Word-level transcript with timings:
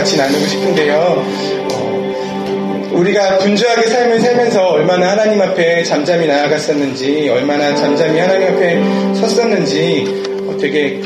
같이 0.00 0.16
나누고 0.16 0.46
싶은데요. 0.46 0.94
어, 1.74 2.90
우리가 2.92 3.36
분주하게 3.40 3.86
삶을 3.86 4.20
살면서 4.20 4.68
얼마나 4.68 5.10
하나님 5.10 5.42
앞에 5.42 5.84
잠잠히 5.84 6.26
나아갔었는지, 6.26 7.28
얼마나 7.28 7.74
잠잠히 7.74 8.18
하나님 8.18 8.48
앞에 8.48 8.82
섰었는지 9.14 10.22
어, 10.46 10.56
되게 10.58 11.02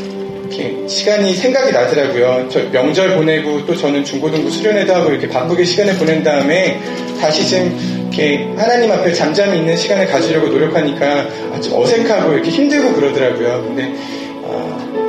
시간이 0.87 1.35
생각이 1.35 1.73
나더라고요. 1.73 2.49
저 2.49 2.61
명절 2.71 3.17
보내고 3.17 3.67
또 3.67 3.75
저는 3.75 4.05
중고등부 4.05 4.49
수련회도 4.49 4.95
하고 4.95 5.11
이렇게 5.11 5.29
바쁘게 5.29 5.65
시간을 5.65 5.97
보낸 5.97 6.23
다음에 6.23 6.79
다시 7.21 7.49
좀 7.49 8.07
이렇게 8.13 8.49
하나님 8.57 8.93
앞에 8.93 9.13
잠잠히 9.13 9.59
있는 9.59 9.77
시간을 9.77 10.07
가지려고 10.07 10.47
노력하니까 10.47 11.27
아, 11.53 11.61
좀 11.61 11.81
어색하고 11.81 12.35
이렇게 12.35 12.49
힘들고 12.49 12.93
그러더라고요. 12.93 13.65
근데 13.65 13.93
아, 14.45 15.04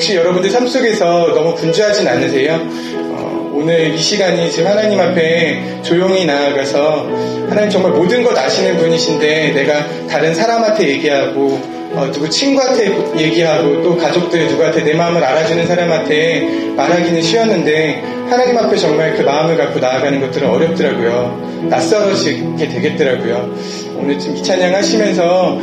혹시 0.00 0.16
여러분들 0.16 0.48
삶 0.48 0.66
속에서 0.66 1.34
너무 1.34 1.54
분주하진 1.54 2.08
않으세요? 2.08 2.54
어, 2.54 3.52
오늘 3.54 3.92
이 3.92 3.98
시간이 3.98 4.50
지금 4.50 4.70
하나님 4.70 4.98
앞에 4.98 5.82
조용히 5.82 6.24
나아가서 6.24 7.06
하나님 7.50 7.68
정말 7.68 7.92
모든 7.92 8.22
것 8.22 8.34
아시는 8.34 8.78
분이신데 8.78 9.52
내가 9.52 10.06
다른 10.08 10.34
사람한테 10.34 10.88
얘기하고 10.88 11.60
어, 11.92 12.10
누구 12.14 12.30
친구한테 12.30 12.90
얘기하고 13.18 13.82
또 13.82 13.98
가족들 13.98 14.46
누구한테 14.46 14.84
내 14.84 14.94
마음을 14.94 15.22
알아주는 15.22 15.66
사람한테 15.66 16.72
말하기는 16.76 17.20
쉬웠는데 17.20 18.02
하나님 18.30 18.56
앞에 18.56 18.78
정말 18.78 19.14
그 19.16 19.22
마음을 19.22 19.58
갖고 19.58 19.80
나아가는 19.80 20.18
것들은 20.18 20.48
어렵더라고요. 20.48 21.66
낯설어지게 21.68 22.68
되겠더라고요. 22.68 23.54
오늘 23.98 24.18
좀 24.18 24.34
이 24.34 24.42
찬양 24.42 24.74
하시면서 24.74 25.60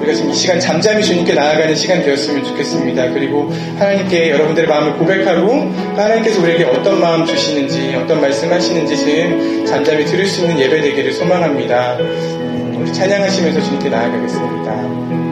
우리가 0.00 0.14
지금 0.14 0.30
이 0.30 0.34
시간 0.34 0.58
잠잠히 0.58 1.02
주님께 1.04 1.34
나아가는 1.34 1.74
시간 1.74 2.02
되었으면 2.02 2.44
좋겠습니다. 2.44 3.10
그리고 3.10 3.50
하나님께 3.78 4.30
여러분들의 4.30 4.68
마음을 4.68 4.94
고백하고 4.94 5.72
하나님께서 5.96 6.40
우리에게 6.42 6.64
어떤 6.64 7.00
마음 7.00 7.26
주시는지 7.26 7.94
어떤 7.94 8.20
말씀 8.20 8.50
하시는지 8.50 8.96
지금 8.96 9.64
잠잠히 9.66 10.04
들을 10.04 10.26
수 10.26 10.42
있는 10.42 10.58
예배 10.58 10.80
되기를 10.80 11.12
소망합니다. 11.12 11.98
음, 12.00 12.78
우리 12.80 12.92
찬양하시면서 12.92 13.60
주님께 13.62 13.88
나아가겠습니다. 13.90 15.29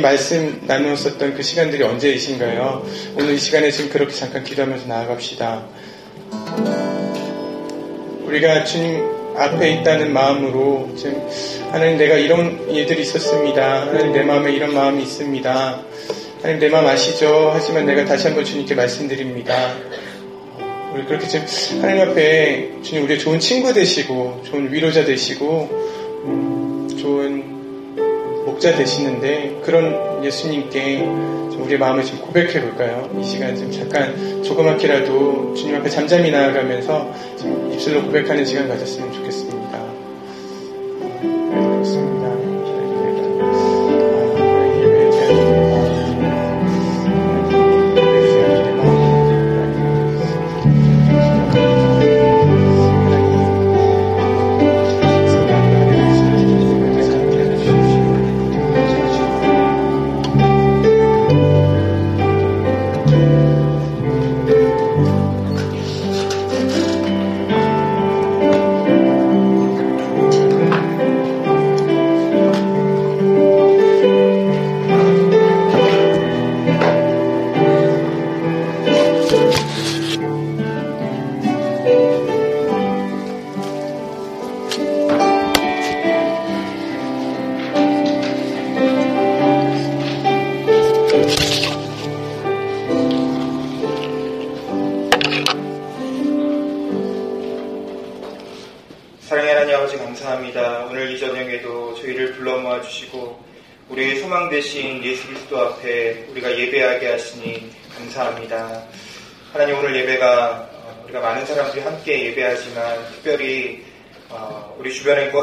말씀 0.00 0.62
나누었었던 0.66 1.34
그 1.34 1.42
시간들이 1.42 1.82
언제이신가요? 1.82 2.86
오늘 3.16 3.34
이 3.34 3.38
시간에 3.38 3.70
지금 3.70 3.90
그렇게 3.90 4.12
잠깐 4.12 4.44
기도하면서 4.44 4.86
나아갑시다. 4.86 5.66
우리가 8.24 8.64
주님 8.64 9.04
앞에 9.36 9.72
있다는 9.74 10.12
마음으로 10.12 10.90
지금 10.96 11.26
하나님 11.70 11.98
내가 11.98 12.16
이런 12.16 12.70
일들이 12.70 13.02
있었습니다. 13.02 13.88
하나님 13.88 14.12
내 14.12 14.22
마음에 14.22 14.52
이런 14.52 14.74
마음이 14.74 15.02
있습니다. 15.02 15.82
하나님 16.42 16.60
내 16.60 16.68
마음 16.68 16.86
아시죠? 16.86 17.50
하지만 17.52 17.86
내가 17.86 18.04
다시 18.04 18.26
한번 18.26 18.44
주님께 18.44 18.74
말씀드립니다. 18.74 19.74
우리 20.94 21.04
그렇게 21.04 21.26
지금 21.26 21.82
하나님 21.82 22.10
앞에 22.10 22.82
주님 22.82 23.04
우리의 23.04 23.18
좋은 23.18 23.38
친구 23.38 23.72
되시고 23.72 24.42
좋은 24.44 24.72
위로자 24.72 25.04
되시고 25.04 25.68
좋은 27.00 27.49
목자 28.60 28.76
되시는데 28.76 29.62
그런 29.64 30.22
예수님께 30.22 30.98
우리의 31.00 31.78
마음을 31.78 32.04
좀 32.04 32.18
고백해 32.18 32.60
볼까요? 32.60 33.08
이 33.18 33.24
시간 33.24 33.56
좀 33.56 33.72
잠깐 33.72 34.42
조그맣게라도 34.42 35.54
주님 35.54 35.76
앞에 35.76 35.88
잠잠히 35.88 36.30
나아가면서 36.30 37.10
입술로 37.72 38.02
고백하는 38.02 38.44
시간 38.44 38.68
가졌으면 38.68 39.12
좋겠습니다. 39.14 39.39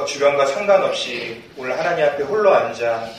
주변과 0.06 0.46
상관없이 0.46 1.42
오늘 1.58 1.78
하나님 1.78 2.06
앞에 2.06 2.24
홀로 2.24 2.54
앉아 2.54 3.10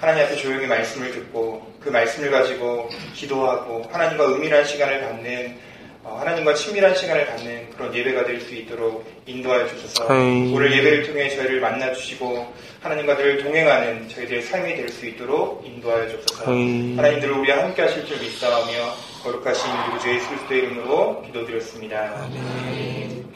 하나님 0.00 0.24
앞에 0.24 0.36
조용히 0.36 0.66
말씀을 0.66 1.12
듣고 1.12 1.74
그 1.80 1.90
말씀을 1.90 2.30
가지고 2.30 2.88
기도하고 3.14 3.86
하나님과 3.92 4.26
은밀한 4.28 4.64
시간을 4.64 5.00
갖는 5.00 5.58
어, 6.02 6.16
하나님과 6.20 6.54
친밀한 6.54 6.94
시간을 6.94 7.26
갖는 7.26 7.70
그런 7.76 7.94
예배가 7.94 8.24
될 8.24 8.40
수 8.40 8.54
있도록 8.54 9.06
인도하여 9.26 9.68
주셔서. 9.68 10.06
오늘 10.54 10.72
예배를 10.72 11.02
통해 11.06 11.28
저희를 11.28 11.60
만나 11.60 11.92
주시고 11.92 12.50
하나님과 12.80 13.16
늘 13.16 13.42
동행하는 13.42 14.08
저희들의 14.08 14.42
삶이 14.42 14.74
될 14.76 14.88
수 14.90 15.06
있도록 15.06 15.64
인도하여 15.66 16.08
주셔서 16.08 16.44
하나님들 16.50 17.30
우리와 17.30 17.64
함께 17.64 17.82
하실 17.82 18.06
줄 18.06 18.18
믿사오며 18.18 18.94
거룩하신 19.22 19.70
우리 19.70 19.98
구 19.98 20.08
예수 20.08 20.28
그리스도의 20.28 20.60
이름으로 20.62 21.22
기도드렸습니다. 21.22 22.24
아멘. 22.24 23.30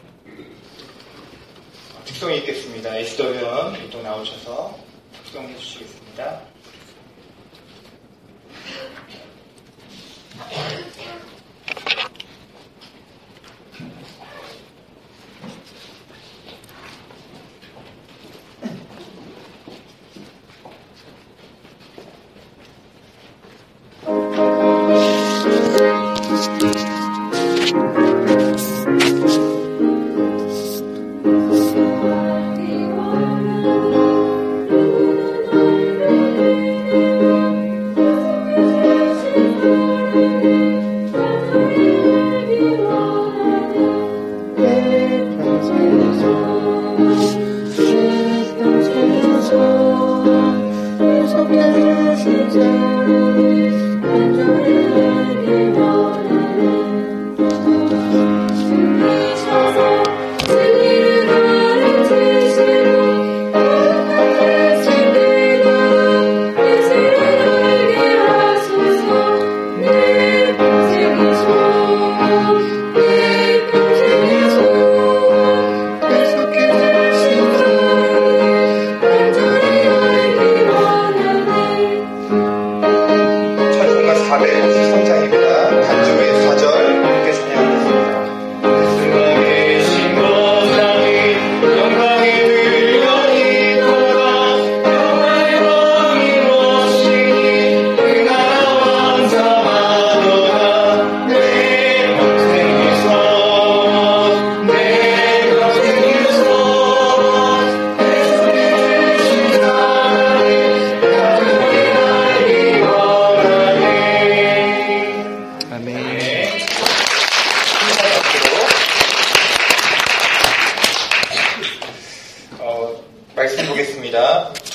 특성이 2.06 2.38
있겠습니다. 2.38 2.96
에스더현 2.96 3.90
또 3.90 4.02
나오셔서 4.02 4.78
특성해 5.24 5.56
주시겠습니다. 5.56 6.40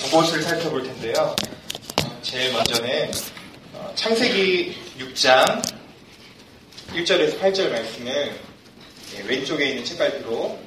그것을 0.09 0.41
살펴볼 0.41 0.81
텐데요. 0.81 1.35
제일 2.23 2.51
먼저는 2.51 3.11
어, 3.73 3.91
창세기 3.93 4.75
6장 4.97 5.61
1절에서 6.93 7.39
8절 7.39 7.69
말씀을 7.69 8.33
예, 9.15 9.21
왼쪽에 9.27 9.69
있는 9.69 9.85
책갈피로 9.85 10.57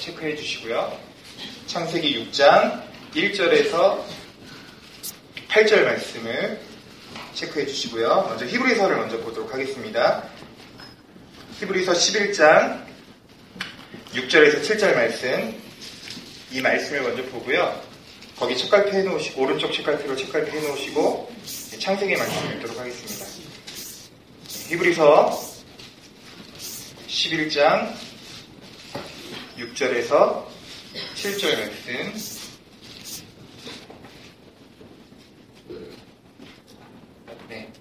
체크해 0.00 0.34
주시고요. 0.34 0.98
창세기 1.68 2.24
6장 2.24 2.82
1절에서 3.14 4.02
8절 5.48 5.84
말씀을 5.84 6.60
체크해 7.34 7.66
주시고요. 7.66 8.26
먼저 8.28 8.44
히브리서를 8.46 8.96
먼저 8.96 9.16
보도록 9.20 9.54
하겠습니다. 9.54 10.24
히브리서 11.60 11.92
11장 11.92 12.84
6절에서 14.12 14.60
7절 14.62 14.94
말씀 14.96 15.59
이 16.52 16.60
말씀을 16.60 17.02
먼저 17.02 17.22
보고요. 17.26 17.80
거기 18.36 18.56
책갈피 18.56 18.96
해놓으시고 18.96 19.42
오른쪽 19.42 19.72
책갈피로 19.72 20.16
책갈피 20.16 20.56
해놓으시고 20.56 21.32
창세기 21.78 22.16
말씀을 22.16 22.56
읽도록 22.56 22.78
하겠습니다. 22.78 23.26
히브리서 24.68 25.50
11장 27.06 27.92
6절에서 29.58 30.44
7절 31.14 31.70
말씀 31.86 32.40
네. 37.48 37.72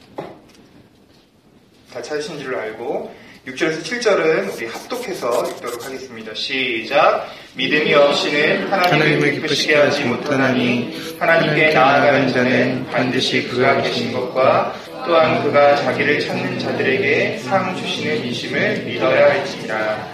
다 1.92 2.02
찾으신 2.02 2.40
줄 2.40 2.56
알고 2.56 3.16
6절에서 3.50 3.82
7절은 3.82 4.56
우리 4.56 4.68
합독해서 4.68 5.50
읽도록 5.50 5.84
하겠습니다. 5.84 6.34
시작. 6.36 7.27
믿음이 7.56 7.94
없이는 7.96 8.72
하나님을 8.72 9.32
기쁘시게 9.32 9.75
하지 9.75 10.03
못하나니 10.03 11.15
하나님께 11.18 11.70
나아가는 11.74 12.32
자는 12.32 12.86
반드시 12.91 13.48
그가 13.48 13.82
계신 13.82 14.13
것과 14.13 14.75
또한 15.06 15.44
그가 15.44 15.75
자기를 15.77 16.20
찾는 16.20 16.60
자들에게 16.60 17.39
상 17.39 17.75
주시는 17.75 18.25
이심을 18.25 18.84
믿어야 18.84 19.32
할지니라. 19.32 20.08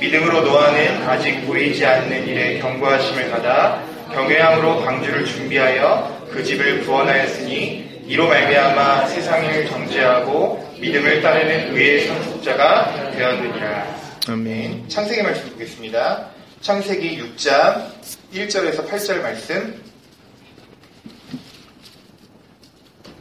믿음으로 0.00 0.40
노아는 0.42 1.04
아직 1.06 1.46
보이지 1.46 1.86
않는 1.86 2.26
일에 2.26 2.58
경고하심을 2.58 3.30
받아 3.30 3.84
경외함으로 4.12 4.84
광주를 4.84 5.26
준비하여 5.26 6.26
그 6.32 6.42
집을 6.42 6.80
구원하였으니 6.84 7.89
이로 8.10 8.26
말미암아 8.26 9.06
세상을 9.06 9.66
정죄하고 9.68 10.74
믿음을 10.80 11.22
따르는 11.22 11.76
의의 11.76 12.08
상속자가 12.08 13.12
되었느니라. 13.12 13.86
아멘. 14.26 14.88
창세기 14.88 15.22
말씀 15.22 15.48
보겠습니다. 15.52 16.28
창세기 16.60 17.22
6장 17.22 17.86
1절에서 18.34 18.88
8절 18.88 19.22
말씀. 19.22 19.80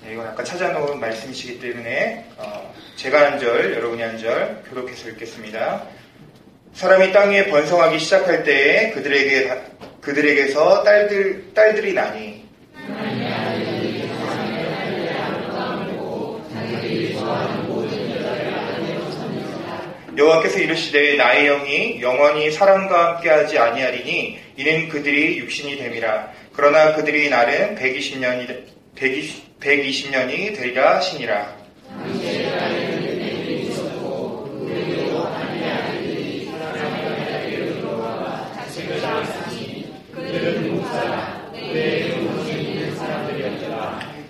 네, 0.03 0.13
이건 0.13 0.25
아까 0.25 0.43
찾아놓은 0.43 1.00
말씀이시기 1.00 1.60
때문에 1.60 2.25
어, 2.38 2.74
제가 2.96 3.34
한 3.34 3.39
절, 3.39 3.75
여러분이 3.75 4.01
한 4.01 4.17
절 4.17 4.63
교독해서 4.72 5.10
읽겠습니다. 5.10 5.84
사람이 6.74 7.12
땅 7.12 7.29
위에 7.29 7.46
번성하기 7.51 8.00
시작할 8.00 8.43
때에 8.43 8.89
그들에게 8.93 9.62
그들에게서 10.01 10.81
딸들 10.81 11.53
딸들이 11.53 11.93
나니 11.93 12.38
여호와께서 20.19 20.59
이르시되 20.59 21.15
나의 21.15 21.47
영이 21.47 22.01
영원히 22.01 22.51
사람과 22.51 23.15
함께하지 23.15 23.57
아니하리니 23.57 24.38
이는 24.57 24.89
그들이 24.89 25.38
육신이 25.38 25.77
됨이라. 25.77 26.33
그러나 26.51 26.93
그들이 26.93 27.29
날은 27.29 27.77
120년이 27.77 28.65
120, 28.95 29.59
120년이 29.61 30.57
되리라 30.57 30.97
하시니라 30.97 31.57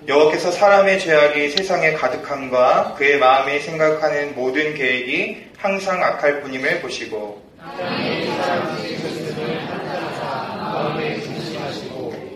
여호와께서 0.09 0.49
사람의 0.49 0.99
죄악이 0.99 1.51
세상에 1.51 1.93
가득함과 1.93 2.95
그의 2.97 3.19
마음에 3.19 3.59
생각하는 3.59 4.33
모든 4.33 4.73
계획이 4.73 5.49
항상 5.55 6.03
악할 6.03 6.41
뿐임을 6.41 6.81
보시고 6.81 7.47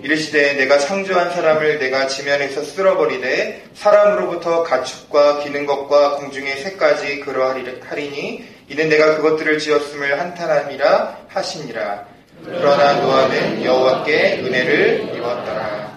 이르시되 0.04 0.54
내가 0.54 0.78
창조한 0.78 1.32
사람을 1.32 1.80
내가 1.80 2.06
지면에서 2.06 2.64
쓸어버리되 2.64 3.64
사람으로부터 3.74 4.62
가축과 4.62 5.40
기는 5.40 5.66
것과 5.66 6.18
공중의 6.18 6.58
새까지 6.58 7.22
그러하리니 7.22 8.46
이는 8.70 8.90
내가 8.90 9.16
그것들을 9.16 9.58
지었음을 9.58 10.20
한탄함이라 10.20 11.26
하시니라 11.28 12.06
그러나 12.46 12.94
노아는 12.94 13.64
여호와께 13.64 14.42
은혜를 14.44 15.16
입었더라 15.16 15.93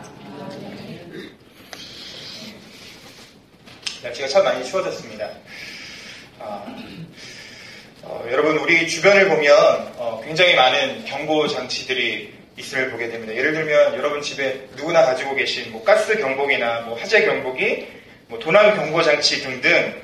날씨가 4.02 4.28
참 4.28 4.44
많이 4.44 4.64
추워졌습니다. 4.64 5.30
어, 6.38 6.76
어, 8.02 8.26
여러분 8.30 8.58
우리 8.58 8.86
주변을 8.88 9.28
보면 9.28 9.56
어, 9.96 10.22
굉장히 10.24 10.54
많은 10.54 11.04
경보 11.04 11.48
장치들이 11.48 12.34
있음을 12.56 12.90
보게 12.90 13.08
됩니다. 13.08 13.34
예를 13.34 13.52
들면 13.52 13.94
여러분 13.94 14.22
집에 14.22 14.68
누구나 14.76 15.04
가지고 15.04 15.34
계신 15.34 15.72
뭐 15.72 15.82
가스 15.84 16.16
경보기나 16.16 16.82
뭐 16.82 16.96
화재 16.96 17.24
경보기, 17.24 17.86
뭐 18.28 18.38
도난 18.38 18.76
경보 18.76 19.02
장치 19.02 19.42
등등 19.42 19.94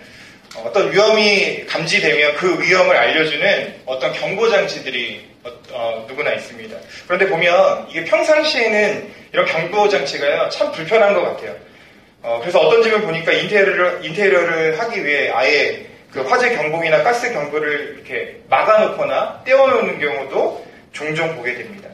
어, 0.57 0.65
어떤 0.67 0.93
위험이 0.93 1.65
감지되면 1.67 2.37
그 2.37 2.63
위험을 2.63 2.97
알려주는 2.97 3.83
어떤 3.87 4.13
경보 4.13 4.49
장치들이 4.51 5.33
어, 5.71 6.05
누구나 6.09 6.33
있습니다. 6.35 6.77
그런데 7.07 7.29
보면 7.29 7.89
이게 7.91 8.05
평상시에는 8.05 9.13
이런 9.33 9.47
경보 9.47 9.89
장치가요 9.89 10.49
참 10.51 10.73
불편한 10.73 11.15
것 11.15 11.23
같아요. 11.23 11.72
어, 12.23 12.39
그래서 12.41 12.61
어떤 12.61 12.83
집을 12.83 13.03
보니까 13.03 13.33
인테리어를, 13.33 14.05
인테리어를 14.05 14.79
하기 14.79 15.05
위해 15.05 15.31
아예 15.35 15.87
그 16.11 16.21
화재 16.23 16.55
경보기나 16.55 17.03
가스 17.03 17.33
경보를 17.33 17.97
이렇게 17.97 18.37
막아놓거나 18.49 19.43
떼어놓는 19.45 19.99
경우도 19.99 20.67
종종 20.93 21.35
보게 21.37 21.55
됩니다. 21.55 21.89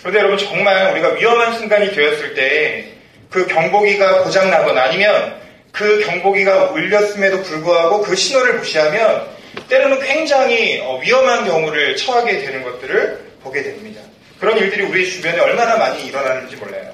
그런데 0.00 0.20
여러분 0.20 0.38
정말 0.38 0.92
우리가 0.92 1.14
위험한 1.14 1.54
순간이 1.54 1.92
되었을 1.92 2.34
때 2.34 2.92
그 3.32 3.46
경보기가 3.46 4.24
고장나거나 4.24 4.82
아니면 4.84 5.40
그 5.72 6.00
경보기가 6.04 6.70
울렸음에도 6.72 7.42
불구하고 7.42 8.02
그 8.02 8.14
신호를 8.14 8.58
무시하면 8.58 9.26
때로는 9.68 10.00
굉장히 10.00 10.80
어, 10.82 10.98
위험한 10.98 11.46
경우를 11.46 11.96
처하게 11.96 12.40
되는 12.40 12.62
것들을 12.62 13.20
보게 13.42 13.62
됩니다. 13.62 14.02
그런 14.38 14.58
일들이 14.58 14.82
우리 14.82 15.10
주변에 15.10 15.40
얼마나 15.40 15.76
많이 15.78 16.06
일어나는지 16.06 16.56
몰라요. 16.56 16.92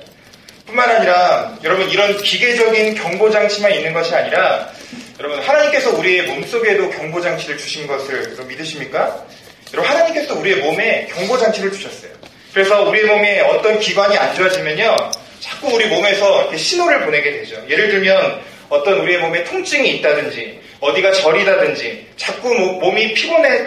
뿐만 0.69 0.91
아니라 0.91 1.57
여러분 1.65 1.89
이런 1.89 2.17
기계적인 2.19 2.95
경보장치만 2.95 3.73
있는 3.73 3.95
것이 3.95 4.15
아니라 4.15 4.71
여러분 5.19 5.41
하나님께서 5.41 5.97
우리의 5.97 6.27
몸속에도 6.27 6.91
경보장치를 6.91 7.57
주신 7.57 7.87
것을 7.87 8.37
믿으십니까? 8.47 9.25
여러분 9.73 9.91
하나님께서 9.91 10.39
우리의 10.39 10.57
몸에 10.57 11.07
경보장치를 11.07 11.73
주셨어요. 11.73 12.11
그래서 12.53 12.83
우리의 12.83 13.07
몸에 13.07 13.41
어떤 13.41 13.81
기관이 13.81 14.17
안 14.19 14.35
좋아지면요 14.35 15.11
자꾸 15.41 15.75
우리 15.75 15.87
몸에서 15.87 16.55
신호를 16.55 17.05
보내게 17.07 17.33
되죠. 17.33 17.63
예를 17.69 17.89
들면 17.89 18.43
어떤 18.69 19.01
우리의 19.01 19.21
몸에 19.21 19.45
통증이 19.45 19.89
있다든지 19.97 20.61
어디가 20.81 21.13
저리다든지 21.13 22.09
자꾸 22.17 22.55
몸이 22.55 23.15
피곤해 23.15 23.65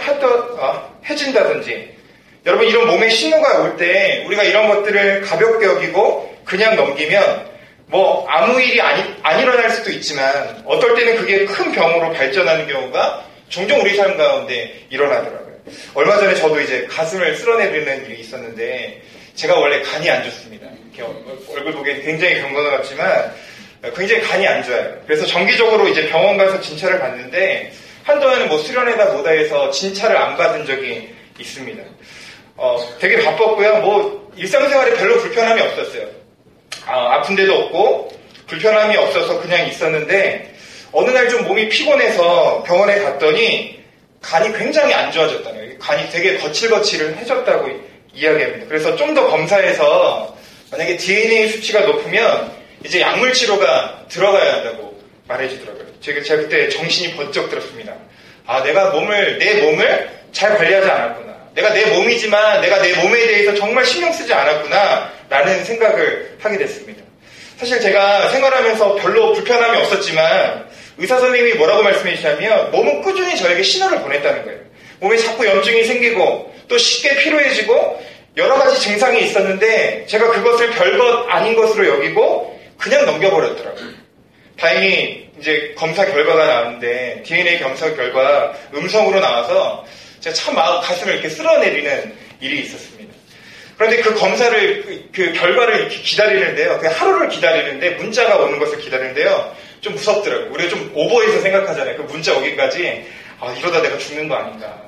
어, 0.59 0.99
해진다든지 1.09 1.95
여러분 2.45 2.67
이런 2.67 2.87
몸에 2.87 3.09
신호가 3.09 3.61
올 3.61 3.77
때 3.77 4.23
우리가 4.27 4.43
이런 4.43 4.67
것들을 4.67 5.21
가볍게 5.21 5.65
여기고 5.65 6.30
그냥 6.51 6.75
넘기면 6.75 7.49
뭐 7.85 8.27
아무 8.27 8.61
일이 8.61 8.81
아니, 8.81 9.01
안 9.23 9.39
일어날 9.39 9.69
수도 9.69 9.89
있지만 9.89 10.61
어떨 10.65 10.95
때는 10.95 11.15
그게 11.15 11.45
큰 11.45 11.71
병으로 11.71 12.11
발전하는 12.11 12.67
경우가 12.67 13.25
종종 13.47 13.79
우리 13.79 13.95
삶 13.95 14.17
가운데 14.17 14.85
일어나더라고요. 14.89 15.55
얼마 15.93 16.17
전에 16.17 16.35
저도 16.35 16.59
이제 16.59 16.85
가슴을 16.89 17.37
쓸어내리는 17.37 18.05
일이 18.05 18.19
있었는데 18.19 19.01
제가 19.35 19.57
원래 19.57 19.81
간이 19.81 20.09
안 20.09 20.25
좋습니다. 20.25 20.67
이렇게 20.93 21.09
얼굴 21.53 21.71
보기엔 21.71 22.01
굉장히 22.01 22.41
것 22.41 22.61
같지만 22.69 23.33
굉장히 23.95 24.21
간이 24.21 24.45
안 24.45 24.61
좋아요. 24.61 24.93
그래서 25.07 25.25
정기적으로 25.25 25.87
이제 25.87 26.09
병원 26.09 26.35
가서 26.35 26.59
진찰을 26.59 26.99
받는데 26.99 27.71
한동안은 28.03 28.49
뭐 28.49 28.57
수련회다 28.57 29.05
뭐다 29.13 29.29
해서 29.29 29.71
진찰을 29.71 30.17
안 30.17 30.35
받은 30.35 30.65
적이 30.65 31.15
있습니다. 31.39 31.81
어, 32.57 32.77
되게 32.99 33.23
바빴고요. 33.23 33.77
뭐 33.83 34.31
일상생활에 34.35 34.95
별로 34.95 35.17
불편함이 35.19 35.61
없었어요. 35.61 36.20
아, 36.85 37.15
아픈 37.15 37.35
데도 37.35 37.53
없고 37.55 38.11
불편함이 38.47 38.97
없어서 38.97 39.39
그냥 39.41 39.67
있었는데 39.67 40.53
어느 40.91 41.09
날 41.11 41.29
좀 41.29 41.45
몸이 41.47 41.69
피곤해서 41.69 42.63
병원에 42.63 42.99
갔더니 42.99 43.79
간이 44.21 44.51
굉장히 44.57 44.93
안 44.93 45.11
좋아졌다는 45.11 45.79
간이 45.79 46.09
되게 46.11 46.37
거칠거칠해졌다고 46.37 47.69
이야기합니다. 48.13 48.67
그래서 48.67 48.95
좀 48.95 49.15
더 49.15 49.27
검사해서 49.27 50.35
만약에 50.71 50.97
DNA 50.97 51.49
수치가 51.49 51.81
높으면 51.81 52.51
이제 52.85 52.99
약물 53.01 53.33
치료가 53.33 54.05
들어가야 54.09 54.53
한다고 54.55 54.99
말해주더라고요. 55.27 55.85
제가 56.01 56.37
그때 56.41 56.69
정신이 56.69 57.15
번쩍 57.15 57.49
들었습니다. 57.49 57.93
아, 58.45 58.63
내가 58.63 58.89
몸을, 58.91 59.37
내 59.37 59.61
몸을 59.61 60.09
잘 60.31 60.57
관리하지 60.57 60.89
않았구나. 60.89 61.30
내가 61.53 61.73
내 61.73 61.85
몸이지만 61.85 62.61
내가 62.61 62.81
내 62.81 62.93
몸에 62.95 63.27
대해서 63.27 63.55
정말 63.55 63.85
신경 63.85 64.11
쓰지 64.11 64.33
않았구나. 64.33 65.11
라는 65.29 65.63
생각을 65.63 66.37
하게 66.39 66.57
됐습니다. 66.57 67.03
사실 67.57 67.79
제가 67.79 68.29
생활하면서 68.29 68.95
별로 68.95 69.33
불편함이 69.33 69.77
없었지만 69.77 70.67
의사 70.97 71.19
선생님이 71.19 71.53
뭐라고 71.53 71.83
말씀해 71.83 72.15
주시냐면 72.15 72.71
몸은 72.71 73.01
꾸준히 73.01 73.37
저에게 73.37 73.63
신호를 73.63 74.01
보냈다는 74.01 74.43
거예요. 74.43 74.59
몸에 74.99 75.17
자꾸 75.17 75.45
염증이 75.45 75.83
생기고 75.83 76.53
또 76.67 76.77
쉽게 76.77 77.17
피로해지고 77.17 78.03
여러 78.37 78.55
가지 78.55 78.79
증상이 78.79 79.21
있었는데 79.23 80.05
제가 80.07 80.31
그것을 80.31 80.71
별것 80.71 81.25
아닌 81.29 81.55
것으로 81.55 81.87
여기고 81.87 82.59
그냥 82.77 83.05
넘겨버렸더라고요. 83.05 83.89
다행히 84.59 85.29
이제 85.39 85.73
검사 85.77 86.05
결과가 86.05 86.45
나왔는데 86.45 87.23
DNA 87.25 87.59
검사 87.59 87.93
결과 87.95 88.53
음성으로 88.73 89.19
나와서 89.19 89.85
제가 90.21 90.33
참 90.33 90.55
마음 90.55 90.81
가슴을 90.81 91.13
이렇게 91.13 91.29
쓸어내리는 91.29 92.15
일이 92.39 92.61
있었습니다. 92.61 93.13
그런데 93.77 94.01
그 94.01 94.13
검사를 94.13 94.83
그, 94.83 95.09
그 95.11 95.33
결과를 95.33 95.89
기다리는데요. 95.89 96.77
그 96.79 96.87
하루를 96.87 97.29
기다리는데 97.29 97.91
문자가 97.91 98.37
오는 98.37 98.59
것을 98.59 98.77
기다리는데요. 98.77 99.55
좀 99.81 99.93
무섭더라고요. 99.93 100.51
우리가 100.51 100.69
좀 100.69 100.91
오버해서 100.93 101.41
생각하잖아요. 101.41 101.97
그 101.97 102.03
문자 102.03 102.37
오기까지 102.37 103.03
아 103.39 103.51
이러다 103.53 103.81
내가 103.81 103.97
죽는 103.97 104.27
거 104.27 104.35
아닌가. 104.35 104.79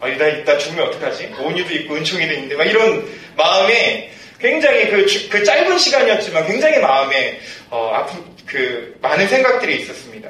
아 0.00 0.08
이러다 0.08 0.28
이따 0.28 0.58
죽으면 0.58 0.88
어떡하지? 0.88 1.34
온유도 1.38 1.72
있고 1.74 1.94
은총이도 1.94 2.34
있는데 2.34 2.56
막 2.56 2.64
이런 2.64 3.08
마음에 3.36 4.10
굉장히 4.38 4.90
그, 4.90 5.06
그 5.30 5.42
짧은 5.42 5.78
시간이었지만 5.78 6.46
굉장히 6.46 6.78
마음에 6.78 7.40
어, 7.70 7.92
아픈 7.94 8.22
그 8.44 8.94
많은 9.00 9.26
생각들이 9.26 9.80
있었습니다. 9.80 10.28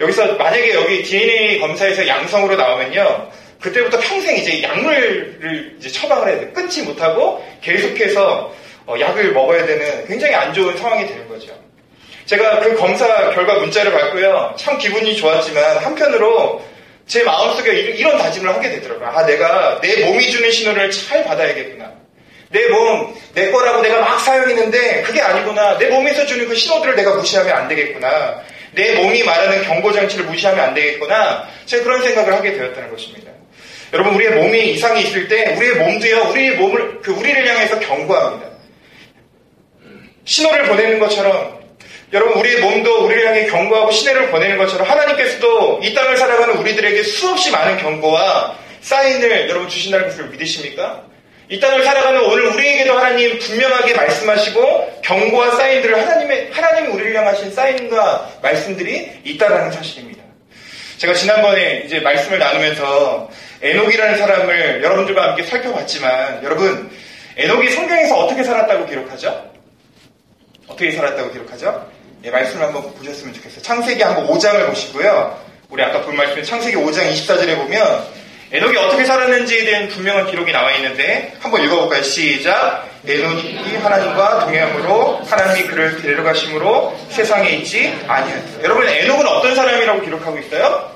여기서 0.00 0.34
만약에 0.34 0.72
여기 0.74 1.02
DNA 1.02 1.58
검사에서 1.58 2.06
양성으로 2.06 2.54
나오면요. 2.54 3.32
그때부터 3.66 3.98
평생 3.98 4.36
이제 4.36 4.62
약물을 4.62 5.76
이제 5.78 5.88
처방을 5.88 6.28
해야 6.28 6.40
돼. 6.40 6.48
끊지 6.52 6.82
못하고 6.82 7.44
계속해서 7.62 8.54
어, 8.86 8.94
약을 9.00 9.32
먹어야 9.32 9.66
되는 9.66 10.06
굉장히 10.06 10.34
안 10.34 10.54
좋은 10.54 10.76
상황이 10.76 11.06
되는 11.06 11.28
거죠. 11.28 11.52
제가 12.26 12.60
그 12.60 12.76
검사 12.76 13.06
결과 13.32 13.54
문자를 13.54 13.92
받고요. 13.92 14.54
참 14.56 14.78
기분이 14.78 15.16
좋았지만 15.16 15.78
한편으로 15.78 16.64
제 17.06 17.24
마음속에 17.24 17.72
이런 17.72 18.18
다짐을 18.18 18.52
하게 18.52 18.70
되더라고요. 18.70 19.08
아, 19.08 19.26
내가 19.26 19.80
내 19.80 20.04
몸이 20.04 20.30
주는 20.30 20.50
신호를 20.50 20.90
잘 20.90 21.24
받아야겠구나. 21.24 21.92
내 22.50 22.68
몸, 22.68 23.14
내 23.34 23.50
거라고 23.50 23.82
내가 23.82 24.00
막 24.00 24.20
사용했는데 24.20 25.02
그게 25.02 25.20
아니구나. 25.20 25.78
내 25.78 25.88
몸에서 25.88 26.24
주는 26.26 26.48
그 26.48 26.54
신호들을 26.54 26.94
내가 26.94 27.14
무시하면 27.14 27.52
안 27.52 27.68
되겠구나. 27.68 28.42
내 28.72 28.94
몸이 28.94 29.24
말하는 29.24 29.62
경고장치를 29.64 30.26
무시하면 30.26 30.64
안 30.64 30.74
되겠구나. 30.74 31.48
제가 31.64 31.82
그런 31.82 32.02
생각을 32.02 32.32
하게 32.32 32.52
되었다는 32.52 32.90
것입니다. 32.90 33.35
여러분, 33.92 34.14
우리의 34.14 34.32
몸이 34.32 34.72
이상이 34.72 35.02
있을 35.02 35.28
때 35.28 35.54
우리의 35.56 35.76
몸도요, 35.76 36.30
우리의 36.30 36.56
몸을, 36.56 37.00
그 37.02 37.12
우리를 37.12 37.46
향해서 37.46 37.80
경고합니다. 37.80 38.56
신호를 40.24 40.64
보내는 40.64 40.98
것처럼 40.98 41.56
여러분 42.12 42.38
우리의 42.38 42.60
몸도 42.60 43.04
우리를 43.04 43.26
향해 43.26 43.46
경고하고 43.46 43.90
신뢰를 43.90 44.30
보내는 44.30 44.58
것처럼 44.58 44.88
하나님께서도 44.88 45.80
이 45.82 45.92
땅을 45.94 46.16
살아가는 46.16 46.56
우리들에게 46.58 47.02
수없이 47.02 47.50
많은 47.50 47.78
경고와 47.78 48.56
사인을 48.80 49.48
여러분 49.48 49.68
주신다는 49.68 50.06
것을 50.06 50.28
믿으십니까? 50.28 51.04
이 51.48 51.60
땅을 51.60 51.84
살아가는 51.84 52.20
오늘 52.24 52.46
우리에게도 52.46 52.92
하나님 52.92 53.38
분명하게 53.38 53.94
말씀하시고 53.94 55.00
경고와 55.02 55.56
사인들을 55.56 55.96
하나님의 55.96 56.50
하나님이 56.52 56.88
우리를 56.88 57.16
향하신 57.16 57.52
사인과 57.52 58.38
말씀들이 58.42 59.20
있다라는 59.24 59.72
사실입니다. 59.72 60.15
제가 60.98 61.12
지난번에 61.12 61.82
이제 61.84 62.00
말씀을 62.00 62.38
나누면서 62.38 63.30
에녹이라는 63.62 64.18
사람을 64.18 64.82
여러분들과 64.82 65.28
함께 65.28 65.42
살펴봤지만 65.42 66.42
여러분 66.42 66.90
에녹이 67.36 67.70
성경에서 67.70 68.16
어떻게 68.16 68.42
살았다고 68.42 68.86
기록하죠? 68.86 69.50
어떻게 70.66 70.92
살았다고 70.92 71.32
기록하죠? 71.32 71.90
예, 72.24 72.30
말씀을 72.30 72.64
한번 72.64 72.94
보셨으면 72.94 73.34
좋겠어요. 73.34 73.62
창세기 73.62 74.02
한번 74.02 74.26
5장을 74.26 74.66
보시고요. 74.68 75.38
우리 75.68 75.82
아까 75.82 76.00
본 76.02 76.16
말씀 76.16 76.42
창세기 76.42 76.76
5장 76.76 77.12
24절에 77.12 77.56
보면 77.56 78.06
에녹이 78.52 78.76
어떻게 78.78 79.04
살았는지에 79.04 79.64
대한 79.64 79.88
분명한 79.88 80.30
기록이 80.30 80.50
나와 80.52 80.72
있는데 80.76 81.34
한번 81.40 81.62
읽어볼까요? 81.62 82.02
시작. 82.02 82.85
에녹이 83.08 83.76
하나님과 83.76 84.40
동행함으로 84.40 85.20
하나님이 85.28 85.68
그를 85.68 86.02
데려가심으로 86.02 86.96
세상에 87.10 87.50
있지 87.50 87.94
아니하다. 88.08 88.62
여러분 88.64 88.88
에녹은 88.88 89.26
어떤 89.26 89.54
사람이라고 89.54 90.02
기록하고 90.02 90.38
있어요? 90.38 90.90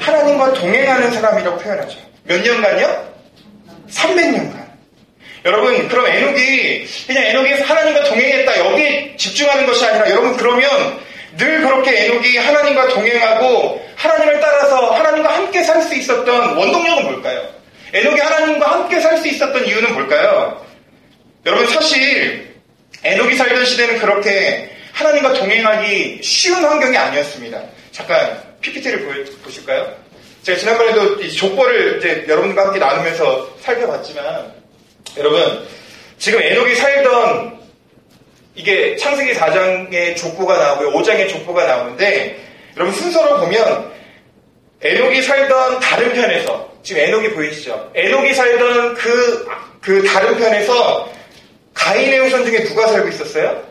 하나님과 0.00 0.54
동행하는 0.54 1.12
사람이라고 1.12 1.58
표현하죠. 1.58 1.98
몇 2.24 2.40
년간요? 2.42 3.12
300년간. 3.90 4.62
여러분, 5.44 5.88
그럼 5.88 6.06
에녹이 6.06 6.86
그냥 7.08 7.24
에녹이 7.24 7.52
하나님과 7.62 8.04
동행했다 8.04 8.58
여기에 8.60 9.16
집중하는 9.16 9.66
것이 9.66 9.84
아니라 9.84 10.08
여러분 10.10 10.36
그러면 10.36 11.00
늘 11.36 11.62
그렇게 11.62 12.04
에녹이 12.04 12.38
하나님과 12.38 12.88
동행하고 12.88 13.82
하나님을 13.96 14.40
따라서 14.40 14.90
하나님과 14.92 15.28
함께 15.36 15.62
살 15.62 15.82
수 15.82 15.94
있었던 15.94 16.56
원동력은 16.56 17.04
뭘까요? 17.04 17.42
에녹이 17.92 18.20
하나님과 18.20 18.70
함께 18.70 19.00
살 19.00 19.18
수 19.18 19.28
있었던 19.28 19.66
이유는 19.66 19.94
뭘까요? 19.94 20.64
여러분 21.44 21.66
사실 21.66 22.54
에녹이 23.02 23.36
살던 23.36 23.64
시대는 23.64 23.98
그렇게 23.98 24.70
하나님과 24.92 25.34
동행하기 25.34 26.20
쉬운 26.22 26.64
환경이 26.64 26.96
아니었습니다. 26.96 27.60
잠깐 27.90 28.40
PPT를 28.60 29.26
보실까요? 29.42 29.92
제가 30.42 30.58
지난번에도 30.58 31.28
족보를 31.30 31.98
이제 31.98 32.24
여러분과 32.28 32.66
함께 32.66 32.78
나누면서 32.78 33.56
살펴봤지만 33.60 34.52
여러분, 35.16 35.66
지금 36.18 36.40
에녹이 36.40 36.76
살던 36.76 37.60
이게 38.54 38.96
창세기 38.96 39.32
4장의 39.34 40.16
족보가 40.16 40.56
나오고요. 40.56 40.92
5장의 40.92 41.28
족보가 41.28 41.64
나오는데 41.64 42.38
여러분 42.76 42.94
순서로 42.94 43.40
보면 43.40 43.92
에녹이 44.80 45.22
살던 45.22 45.80
다른 45.80 46.12
편에서 46.12 46.72
지금 46.82 47.02
에녹이 47.02 47.30
보이시죠? 47.30 47.90
에녹이 47.94 48.34
살던 48.34 48.94
그, 48.94 49.48
그 49.80 50.04
다른 50.04 50.36
편에서 50.36 51.10
가인의 51.74 52.18
후손 52.20 52.44
중에 52.44 52.64
누가 52.64 52.86
살고 52.86 53.08
있었어요? 53.08 53.62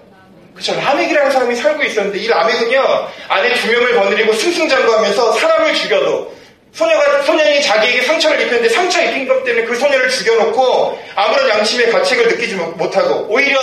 그쵸. 0.56 0.76
라멕이라는 0.76 1.32
사람이 1.32 1.56
살고 1.56 1.84
있었는데 1.84 2.20
이 2.20 2.28
라멕은요, 2.28 3.08
아내 3.30 3.54
두 3.54 3.72
명을 3.72 3.96
거느리고 3.96 4.34
승승장구하면서 4.34 5.34
사람을 5.34 5.74
죽여도 5.74 6.36
소녀가, 6.74 7.24
소년이 7.24 7.62
자기에게 7.62 8.02
상처를 8.04 8.42
입혔는데 8.42 8.70
상처 8.70 9.02
입힌 9.04 9.28
것 9.28 9.44
때문에 9.44 9.66
그 9.66 9.76
소녀를 9.76 10.10
죽여놓고 10.10 11.00
아무런 11.16 11.50
양심의 11.50 11.92
가책을 11.92 12.30
느끼지 12.30 12.56
못하고 12.56 13.28
오히려 13.30 13.60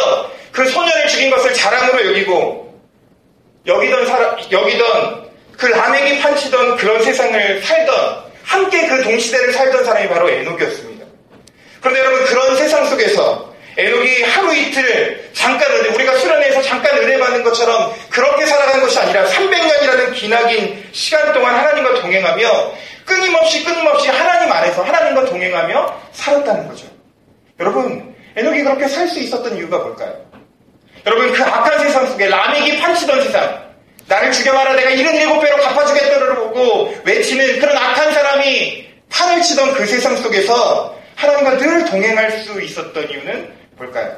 그 0.53 0.69
소년을 0.69 1.09
죽인 1.09 1.31
것을 1.31 1.55
자랑으로 1.55 2.07
여기고 2.11 2.81
여기던 3.67 4.07
사람, 4.07 4.37
여기던 4.51 5.29
그 5.57 5.67
라멕이 5.67 6.21
판치던 6.21 6.77
그런 6.77 7.03
세상을 7.03 7.63
살던 7.63 8.29
함께 8.45 8.87
그 8.87 9.03
동시대를 9.03 9.53
살던 9.53 9.85
사람이 9.85 10.09
바로 10.09 10.29
에녹이었습니다. 10.31 11.07
그런데 11.81 12.01
여러분 12.01 12.25
그런 12.25 12.57
세상 12.57 12.87
속에서 12.87 13.48
에녹이 13.79 14.25
하루 14.25 14.53
이틀 14.57 15.31
잠깐 15.33 15.71
은혜, 15.71 15.89
우리가 15.91 16.17
수련회에서 16.19 16.63
잠깐 16.63 16.99
은혜 16.99 17.17
받는 17.17 17.45
것처럼 17.45 17.95
그렇게 18.11 18.45
살아간 18.45 18.81
것이 18.81 18.99
아니라 18.99 19.25
300년이라는 19.25 20.15
기나긴 20.15 20.85
시간 20.91 21.33
동안 21.33 21.55
하나님과 21.55 22.01
동행하며 22.01 22.73
끊임없이 23.05 23.65
끊임없이 23.65 24.09
하나님 24.09 24.51
안에서 24.51 24.83
하나님과 24.83 25.27
동행하며 25.27 26.01
살았다는 26.13 26.67
거죠. 26.69 26.87
여러분, 27.61 28.17
에녹이 28.37 28.65
그렇게 28.65 28.89
살 28.89 29.09
수 29.09 29.21
있었던 29.21 29.57
이유가 29.57 29.79
뭘까요? 29.79 30.27
여러분, 31.07 31.33
그 31.33 31.43
악한 31.45 31.79
세상 31.79 32.07
속에 32.09 32.27
라멕이 32.27 32.81
판치던 32.81 33.23
세상, 33.23 33.69
나를 34.09 34.33
죽여봐라 34.33 34.75
내가 34.75 34.91
77배로 34.91 35.63
갚아주겠다고 35.63 36.95
외치는 37.05 37.61
그런 37.61 37.77
악한 37.77 38.13
사람이 38.13 38.89
판을 39.09 39.43
치던 39.43 39.75
그 39.75 39.87
세상 39.87 40.17
속에서 40.17 40.99
하나님과 41.15 41.59
늘 41.59 41.85
동행할 41.85 42.33
수 42.41 42.61
있었던 42.61 43.11
이유는 43.11 43.58
뭘까요? 43.79 44.17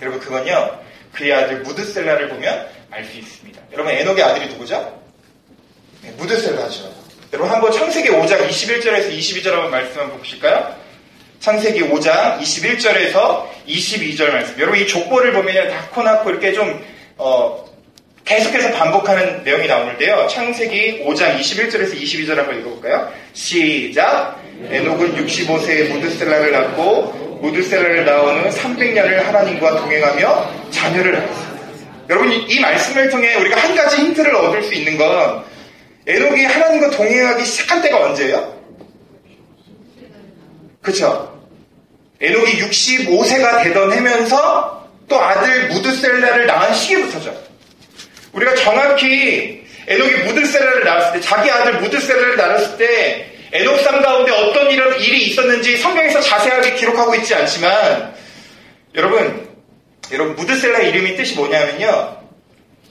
여러분, 0.00 0.20
그건요, 0.20 0.80
그의 1.12 1.32
아들 1.32 1.60
무드셀라를 1.60 2.28
보면 2.28 2.68
알 2.90 3.04
수 3.04 3.18
있습니다. 3.18 3.60
여러분, 3.72 3.92
에녹의 3.92 4.24
아들이 4.24 4.46
누구죠? 4.48 5.02
네, 6.02 6.10
무드셀라죠. 6.16 7.06
여러분 7.32 7.52
한번 7.52 7.72
창세기 7.72 8.08
5장 8.10 8.48
21절에서 8.48 9.10
22절 9.10 9.50
한번 9.50 9.70
말씀 9.72 10.00
한번 10.00 10.18
보실까요? 10.18 10.74
창세기 11.40 11.80
5장 11.82 12.38
21절에서 12.40 13.46
22절 13.66 14.30
말씀. 14.32 14.58
여러분 14.60 14.78
이 14.78 14.86
족보를 14.86 15.32
보면 15.32 15.68
낳고 15.68 16.30
이렇게 16.30 16.52
좀 16.52 16.82
어, 17.16 17.64
계속해서 18.24 18.72
반복하는 18.72 19.42
내용이 19.42 19.66
나오는데요. 19.66 20.28
창세기 20.30 21.04
5장 21.04 21.38
21절에서 21.38 22.00
22절 22.00 22.36
한번 22.36 22.60
읽어볼까요? 22.60 23.12
시작. 23.32 24.40
에녹은 24.70 25.16
65세에 25.26 25.90
무드셀라를 25.90 26.52
낳고 26.52 27.25
무드셀라를 27.40 28.04
낳은 28.04 28.44
후 28.44 28.48
300년을 28.48 29.22
하나님과 29.22 29.80
동행하며 29.80 30.70
자녀를 30.70 31.12
낳았습니다. 31.12 31.56
여러분 32.08 32.32
이 32.32 32.60
말씀을 32.60 33.10
통해 33.10 33.34
우리가 33.34 33.60
한 33.60 33.74
가지 33.74 33.96
힌트를 33.96 34.34
얻을 34.34 34.62
수 34.62 34.74
있는 34.74 34.96
건 34.96 35.44
에녹이 36.06 36.44
하나님과 36.44 36.90
동행하기 36.90 37.44
시작한 37.44 37.82
때가 37.82 38.04
언제예요? 38.04 38.56
그렇죠? 40.80 41.36
에녹이 42.20 42.60
65세가 42.60 43.64
되던 43.64 43.92
해면서 43.92 44.88
또 45.08 45.20
아들 45.20 45.68
무드셀라를 45.68 46.46
낳은 46.46 46.74
시기부터죠. 46.74 47.34
우리가 48.32 48.54
정확히 48.54 49.64
에녹이 49.88 50.14
무드셀라를 50.24 50.84
낳았을 50.84 51.12
때 51.14 51.20
자기 51.20 51.50
아들 51.50 51.80
무드셀라를 51.80 52.36
낳았을 52.36 52.76
때 52.78 53.35
에녹상 53.56 54.02
가운데 54.02 54.32
어떤 54.32 54.70
이런 54.70 55.00
일이 55.00 55.26
있었는지 55.28 55.76
성경에서 55.78 56.20
자세하게 56.20 56.74
기록하고 56.74 57.14
있지 57.16 57.34
않지만 57.34 58.14
여러분 58.94 59.48
여러분 60.12 60.36
무드셀라 60.36 60.80
이름이 60.80 61.16
뜻이 61.16 61.34
뭐냐면요 61.34 62.16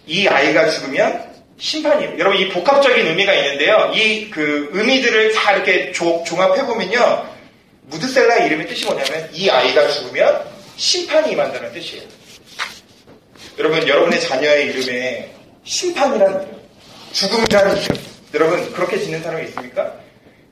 이 0.07 0.27
아이가 0.27 0.69
죽으면 0.69 1.33
심판이에요. 1.57 2.19
여러분 2.19 2.39
이 2.39 2.49
복합적인 2.49 3.07
의미가 3.07 3.33
있는데요. 3.33 3.91
이 3.95 4.29
그 4.29 4.69
의미들을 4.73 5.33
다 5.33 5.53
이렇게 5.53 5.91
조, 5.93 6.23
종합해 6.25 6.65
보면요 6.65 7.29
무드셀라 7.83 8.37
이름의 8.45 8.67
뜻이 8.67 8.85
뭐냐면 8.85 9.29
이 9.33 9.49
아이가 9.49 9.87
죽으면 9.87 10.43
심판이 10.77 11.31
임한다는 11.31 11.71
뜻이에요. 11.73 12.03
여러분 13.57 13.87
여러분의 13.87 14.19
자녀의 14.19 14.67
이름에 14.67 15.31
심판이라는 15.63 16.41
이름, 16.41 16.59
죽음이라는 17.13 17.77
이름 17.81 17.97
여러분 18.33 18.73
그렇게 18.73 18.99
짓는 18.99 19.23
사람이 19.23 19.45
있습니까? 19.45 19.93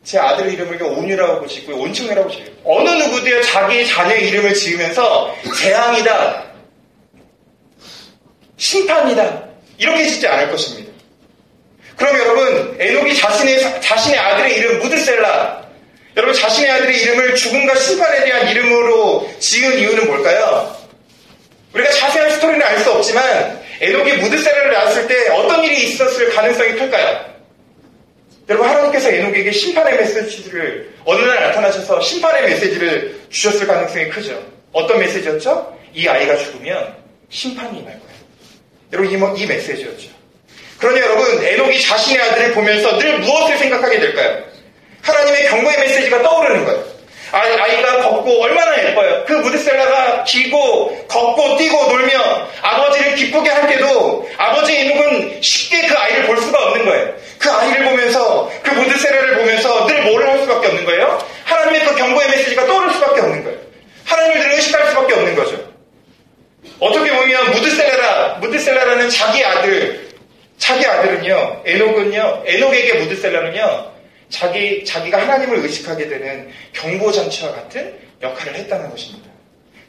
제 0.03 0.19
아들 0.19 0.51
이름을 0.51 0.81
온유라고 0.83 1.47
짓고 1.47 1.75
온충이라고 1.75 2.29
지어요. 2.29 2.47
어느 2.65 2.89
누구도요 2.89 3.41
자기 3.43 3.87
자녀 3.87 4.15
이름을 4.15 4.53
지으면서 4.53 5.33
재앙이다, 5.59 6.43
심판이다 8.57 9.43
이렇게 9.77 10.05
짓지 10.07 10.27
않을 10.27 10.51
것입니다. 10.51 10.91
그럼 11.95 12.17
여러분 12.17 12.75
에녹이 12.79 13.15
자신의 13.15 13.81
자신의 13.81 14.19
아들의 14.19 14.57
이름 14.57 14.79
무드셀라 14.79 15.63
여러분 16.17 16.35
자신의 16.35 16.71
아들의 16.71 17.01
이름을 17.01 17.35
죽음과 17.35 17.75
심판에 17.75 18.25
대한 18.25 18.47
이름으로 18.49 19.29
지은 19.39 19.79
이유는 19.79 20.07
뭘까요? 20.07 20.75
우리가 21.73 21.89
자세한 21.91 22.31
스토리는 22.31 22.61
알 22.65 22.79
수 22.79 22.91
없지만 22.91 23.61
에녹이 23.81 24.13
무드셀라를 24.17 24.73
낳았을 24.73 25.07
때 25.07 25.29
어떤 25.29 25.63
일이 25.63 25.83
있었을 25.83 26.33
가능성이 26.33 26.73
클까요? 26.73 27.32
여러분 28.49 28.67
하나님께서 28.67 29.09
에녹에게 29.09 29.51
심판의 29.51 29.97
메시지를 29.97 30.93
어느 31.05 31.21
날 31.21 31.43
나타나셔서 31.43 32.01
심판의 32.01 32.43
메시지를 32.43 33.21
주셨을 33.29 33.67
가능성이 33.67 34.09
크죠. 34.09 34.43
어떤 34.73 34.99
메시지였죠? 34.99 35.77
이 35.93 36.07
아이가 36.07 36.35
죽으면 36.37 36.95
심판이 37.29 37.79
임할 37.79 37.93
거예요. 37.93 38.13
여러분 38.91 39.37
이, 39.37 39.45
메시지였죠. 39.45 40.09
그러니 40.77 40.99
여러분 40.99 41.43
에녹이 41.43 41.81
자신의 41.81 42.21
아들을 42.21 42.53
보면서 42.53 42.97
늘 42.97 43.19
무엇을 43.19 43.57
생각하게 43.57 43.99
될까요? 43.99 44.43
하나님의 45.01 45.47
경고의 45.47 45.79
메시지가 45.79 46.21
떠오르는 46.21 46.65
거예요. 46.65 46.93
아이 47.31 47.81
가 47.81 48.01
걷고 48.01 48.43
얼마나 48.43 48.77
예뻐요. 48.83 49.23
그 49.25 49.33
무드셀라가 49.33 50.23
기고 50.23 51.07
걷고 51.07 51.57
뛰고 51.57 51.87
놀며 51.87 52.47
아버지를 52.61 53.15
기쁘게 53.15 53.49
할 53.49 53.67
때도 53.67 54.29
아버지의 54.37 54.85
이목은 54.85 55.41
쉽게 55.41 55.87
그 55.87 55.97
아이를 55.97 56.27
볼 56.27 56.37
수가 56.37 56.63
없는 56.67 56.85
거예요. 56.85 57.15
그 57.43 57.51
아이를 57.51 57.83
보면서 57.83 58.49
그 58.63 58.71
무드셀라를 58.71 59.35
보면서 59.35 59.85
늘 59.87 60.03
뭐를 60.03 60.29
할 60.29 60.39
수밖에 60.39 60.67
없는 60.67 60.85
거예요? 60.85 61.27
하나님의 61.43 61.85
그 61.85 61.95
경고의 61.95 62.29
메시지가 62.29 62.65
떠오를 62.65 62.89
수밖에 62.93 63.19
없는 63.19 63.43
거예요. 63.43 63.59
하나님을 64.05 64.39
늘 64.39 64.55
의식할 64.55 64.87
수밖에 64.87 65.13
없는 65.13 65.35
거죠. 65.35 65.73
어떻게 66.79 67.11
보면 67.11 67.51
무드셀라라 67.51 68.37
무드셀라라는 68.39 69.09
자기 69.09 69.43
아들 69.43 70.09
자기 70.57 70.85
아들은요 70.85 71.63
에녹은요 71.65 72.43
에녹에게 72.45 72.93
무드셀라는요 72.99 73.91
자기, 74.29 74.83
자기가 74.83 75.21
하나님을 75.21 75.59
의식하게 75.59 76.07
되는 76.07 76.49
경보장치와 76.71 77.51
같은 77.51 77.93
역할을 78.21 78.55
했다는 78.55 78.89
것입니다. 78.89 79.29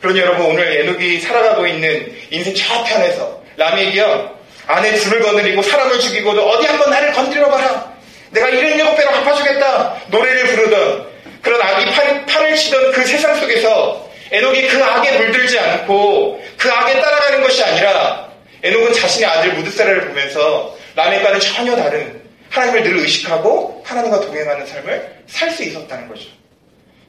그러니 0.00 0.20
여러분 0.20 0.46
오늘 0.46 0.80
에녹이 0.80 1.20
살아가고 1.20 1.66
있는 1.66 2.14
인생 2.30 2.54
저편에서 2.54 3.42
라멕이요 3.56 4.38
아내 4.66 4.96
줄을 4.98 5.20
거느리고 5.20 5.62
사람을 5.62 6.00
죽이고도 6.00 6.48
어디 6.48 6.66
한번 6.66 6.90
나를 6.90 7.12
건드려 7.12 7.48
봐라 7.48 7.92
내가 8.30 8.48
일곱 8.48 8.96
배로 8.96 9.10
갚아주겠다 9.10 9.96
노래를 10.08 10.46
부르던 10.46 11.06
그런 11.42 11.60
악이 11.60 11.84
팔, 11.92 12.26
팔을 12.26 12.56
치던 12.56 12.92
그 12.92 13.04
세상 13.04 13.38
속에서 13.38 14.10
에녹이 14.30 14.66
그 14.68 14.82
악에 14.82 15.18
물들지 15.18 15.58
않고 15.58 16.42
그 16.56 16.72
악에 16.72 17.00
따라가는 17.00 17.42
것이 17.42 17.62
아니라 17.62 18.28
에녹은 18.62 18.94
자신의 18.94 19.28
아들 19.28 19.52
무드세라를 19.52 20.08
보면서 20.08 20.76
라멕과는 20.96 21.40
전혀 21.40 21.76
다른 21.76 22.22
하나님을 22.50 22.82
늘 22.84 22.96
의식하고 22.98 23.82
하나님과 23.84 24.20
동행하는 24.20 24.66
삶을 24.66 25.14
살 25.26 25.50
수 25.50 25.62
있었다는 25.64 26.08
거죠. 26.08 26.24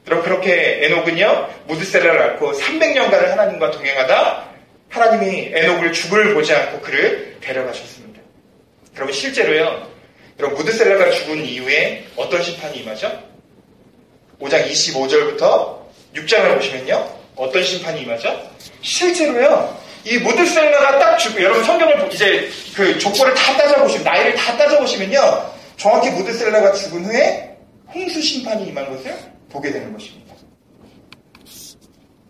여러분 0.07 0.25
그렇게 0.25 0.79
에녹은요 0.85 1.49
무드셀라를 1.67 2.21
앓고 2.21 2.51
300년간을 2.53 3.27
하나님과 3.29 3.71
동행하다 3.71 4.43
하나님이 4.95 5.51
에녹을 5.53 5.91
죽을 5.91 6.33
보지 6.33 6.53
않고 6.53 6.79
그를 6.79 7.37
데려가셨습니다. 7.41 8.21
여러분 8.95 9.13
실제로요 9.13 9.89
여러분 10.39 10.57
무드셀라가 10.57 11.11
죽은 11.11 11.45
이후에 11.45 12.05
어떤 12.15 12.41
심판이 12.41 12.77
임하죠? 12.79 13.11
5장 14.39 14.65
25절부터 14.69 15.79
6장을 16.15 16.55
보시면요 16.55 17.09
어떤 17.35 17.61
심판이 17.61 18.01
임하죠? 18.03 18.49
실제로요 18.81 19.77
이 20.05 20.17
무드셀라가 20.17 20.99
딱 20.99 21.17
죽고 21.17 21.43
여러분 21.43 21.63
성경을 21.65 22.13
이제 22.13 22.49
그 22.73 22.97
족보를 22.97 23.33
다 23.33 23.57
따져보시면 23.57 24.05
나이를 24.05 24.35
다 24.35 24.57
따져보시면요 24.57 25.53
정확히 25.75 26.09
무드셀라가 26.11 26.71
죽은 26.71 27.03
후에 27.03 27.57
홍수 27.93 28.21
심판이 28.21 28.67
임한 28.67 28.89
것을 28.89 29.13
보게 29.49 29.71
되는 29.71 29.91
것입니다. 29.91 30.24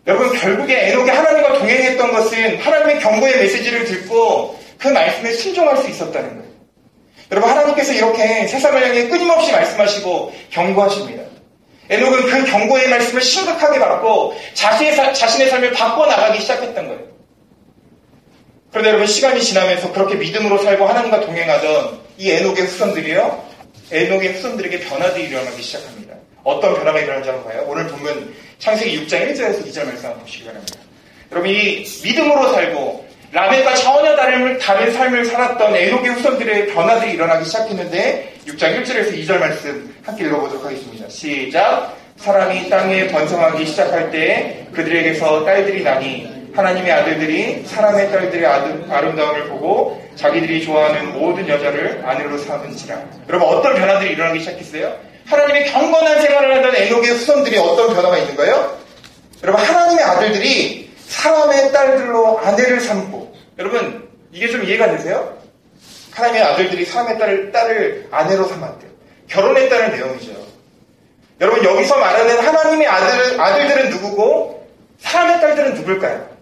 여러분 0.06 0.32
결국에 0.38 0.88
에녹이 0.88 1.10
하나님과 1.10 1.58
동행했던 1.58 2.12
것은 2.12 2.58
하나님의 2.58 3.00
경고의 3.00 3.38
메시지를 3.38 3.84
듣고 3.84 4.58
그 4.78 4.88
말씀에 4.88 5.32
순종할 5.32 5.78
수 5.78 5.88
있었다는 5.88 6.36
거예요. 6.36 6.46
여러분 7.32 7.50
하나님께서 7.50 7.92
이렇게 7.92 8.46
세상을 8.46 8.80
향해 8.80 9.08
끊임없이 9.08 9.50
말씀하시고 9.50 10.32
경고하십니다. 10.50 11.24
에녹은 11.88 12.26
그 12.26 12.50
경고의 12.50 12.88
말씀을 12.88 13.20
심각하게 13.20 13.78
받고 13.78 14.34
자신의, 14.54 15.14
자신의 15.14 15.50
삶을 15.50 15.72
바꿔나가기 15.72 16.40
시작했던 16.40 16.88
거예요. 16.88 17.06
그런데 18.70 18.90
여러분 18.90 19.06
시간이 19.06 19.40
지나면서 19.40 19.92
그렇게 19.92 20.16
믿음으로 20.16 20.62
살고 20.62 20.86
하나님과 20.86 21.20
동행하던 21.20 22.00
이 22.18 22.30
에녹의 22.30 22.64
후손들이요. 22.66 23.44
에녹의 23.90 24.34
후손들에게 24.34 24.80
변화들이 24.80 25.28
일어나기 25.28 25.62
시작합니다. 25.62 26.14
어떤 26.46 26.74
변화가 26.76 27.00
일어나는지 27.00 27.28
한번 27.28 27.50
봐요. 27.50 27.64
오늘 27.66 27.88
보면 27.88 28.32
창세기 28.60 29.04
6장 29.04 29.32
1절에서 29.32 29.66
2절 29.66 29.84
말씀 29.84 30.04
한번 30.04 30.20
보시기 30.20 30.44
바랍니다. 30.44 30.78
여러분 31.32 31.50
이 31.50 31.84
믿음으로 32.04 32.52
살고 32.52 33.04
라멕과 33.32 33.74
전혀 33.74 34.14
다른, 34.14 34.56
다른 34.56 34.92
삶을 34.92 35.24
살았던 35.24 35.74
에녹의 35.74 36.10
후손들의 36.12 36.66
변화들이 36.68 37.14
일어나기 37.14 37.44
시작했는데 37.44 38.34
6장 38.46 38.80
1절에서 38.80 39.12
2절 39.12 39.40
말씀 39.40 39.92
함께 40.04 40.26
읽어보도록 40.26 40.64
하겠습니다. 40.64 41.08
시작! 41.08 41.96
사람이 42.16 42.70
땅에 42.70 43.08
번성하기 43.08 43.66
시작할 43.66 44.12
때 44.12 44.66
그들에게서 44.72 45.44
딸들이 45.44 45.82
나니 45.82 46.46
하나님의 46.54 46.92
아들들이 46.92 47.64
사람의 47.66 48.12
딸들의 48.12 48.46
아름다움을 48.88 49.48
보고 49.48 50.00
자기들이 50.14 50.64
좋아하는 50.64 51.12
모든 51.12 51.46
여자를 51.48 52.02
아내로 52.06 52.38
삼은지라. 52.38 53.04
여러분 53.28 53.48
어떤 53.48 53.74
변화들이 53.74 54.12
일어나기 54.12 54.38
시작했어요? 54.38 55.15
하나님의 55.26 55.66
경건한 55.72 56.22
생활을 56.22 56.56
하던 56.56 56.76
에녹의 56.76 57.10
후손들이 57.10 57.58
어떤 57.58 57.94
변화가 57.94 58.18
있는 58.18 58.36
거예요? 58.36 58.78
여러분 59.42 59.62
하나님의 59.62 60.04
아들들이 60.04 60.90
사람의 61.06 61.72
딸들로 61.72 62.38
아내를 62.38 62.80
삼고 62.80 63.34
여러분 63.58 64.08
이게 64.32 64.48
좀 64.48 64.64
이해가 64.64 64.90
되세요? 64.92 65.36
하나님의 66.12 66.42
아들들이 66.42 66.84
사람의 66.84 67.18
딸을, 67.18 67.52
딸을 67.52 68.08
아내로 68.10 68.46
삼았대요. 68.46 68.90
결혼했다는 69.28 69.96
내용이죠. 69.96 70.32
여러분 71.40 71.62
여기서 71.62 71.98
말하는 71.98 72.38
하나님의 72.38 72.86
아들, 72.86 73.40
아들들은 73.40 73.90
누구고 73.90 74.66
사람의 75.00 75.40
딸들은 75.40 75.74
누굴까요? 75.74 76.36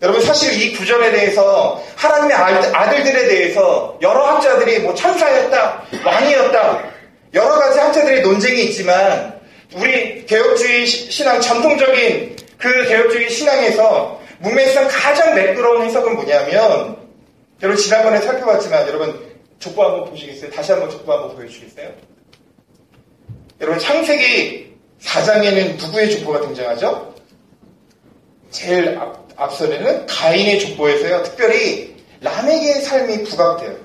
여러분 0.00 0.20
사실 0.22 0.60
이 0.60 0.72
구절에 0.72 1.12
대해서 1.12 1.82
하나님의 1.96 2.36
아들들에 2.36 3.28
대해서 3.28 3.98
여러 4.00 4.26
학자들이 4.26 4.80
뭐 4.80 4.94
천사였다, 4.94 5.82
왕이었다, 6.04 6.82
여러 7.34 7.58
가지 7.58 7.78
학자들의 7.78 8.22
논쟁이 8.22 8.64
있지만 8.64 9.40
우리 9.74 10.26
개혁주의 10.26 10.86
신앙 10.86 11.40
전통적인 11.40 12.36
그 12.58 12.86
개혁주의 12.86 13.30
신앙에서 13.30 14.20
문맥상 14.40 14.88
가장 14.88 15.34
매끄러운 15.34 15.84
해석은 15.86 16.14
뭐냐면 16.14 16.96
여러분 17.62 17.82
지난번에 17.82 18.20
살펴봤지만 18.20 18.86
여러분 18.88 19.32
족보 19.58 19.82
한번 19.82 20.10
보시겠어요? 20.10 20.50
다시 20.50 20.72
한번 20.72 20.90
족보 20.90 21.12
한번 21.12 21.36
보여주시겠어요? 21.36 21.92
여러분 23.60 23.78
창세기 23.80 24.74
4장에는 25.00 25.76
누구의 25.78 26.10
족보가 26.10 26.40
등장하죠? 26.40 27.14
제일 28.50 28.98
앞, 28.98 29.26
앞서는 29.36 30.06
가인의 30.06 30.60
족보에서요, 30.60 31.22
특별히 31.22 31.94
라멕의 32.20 32.82
삶이 32.82 33.24
부각돼요. 33.24 33.76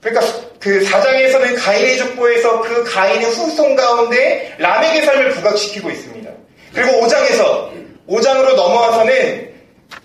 그러니까 0.00 0.47
그 0.60 0.84
4장에서는 0.84 1.56
가인의 1.56 1.98
족보에서 1.98 2.60
그 2.62 2.84
가인의 2.84 3.26
후손 3.30 3.76
가운데 3.76 4.54
라멕의 4.58 5.02
삶을 5.02 5.30
부각시키고 5.30 5.90
있습니다. 5.90 6.30
그리고 6.74 7.00
5장에서 7.00 7.70
5장으로 8.08 8.54
넘어와서는 8.54 9.48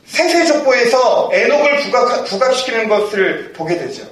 생세 0.06 0.46
족보에서 0.46 1.32
에녹을 1.34 1.78
부각, 1.78 2.26
부각시키는 2.26 2.88
것을 2.88 3.54
보게 3.54 3.78
되죠. 3.78 4.04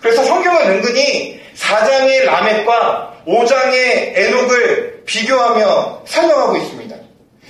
그래서 0.00 0.24
성경은 0.24 0.70
은근히 0.70 1.40
4장의 1.56 2.24
라멕과 2.24 3.22
5장의 3.26 4.12
에녹을 4.16 5.02
비교하며 5.04 6.02
설명하고 6.06 6.56
있습니다. 6.56 6.96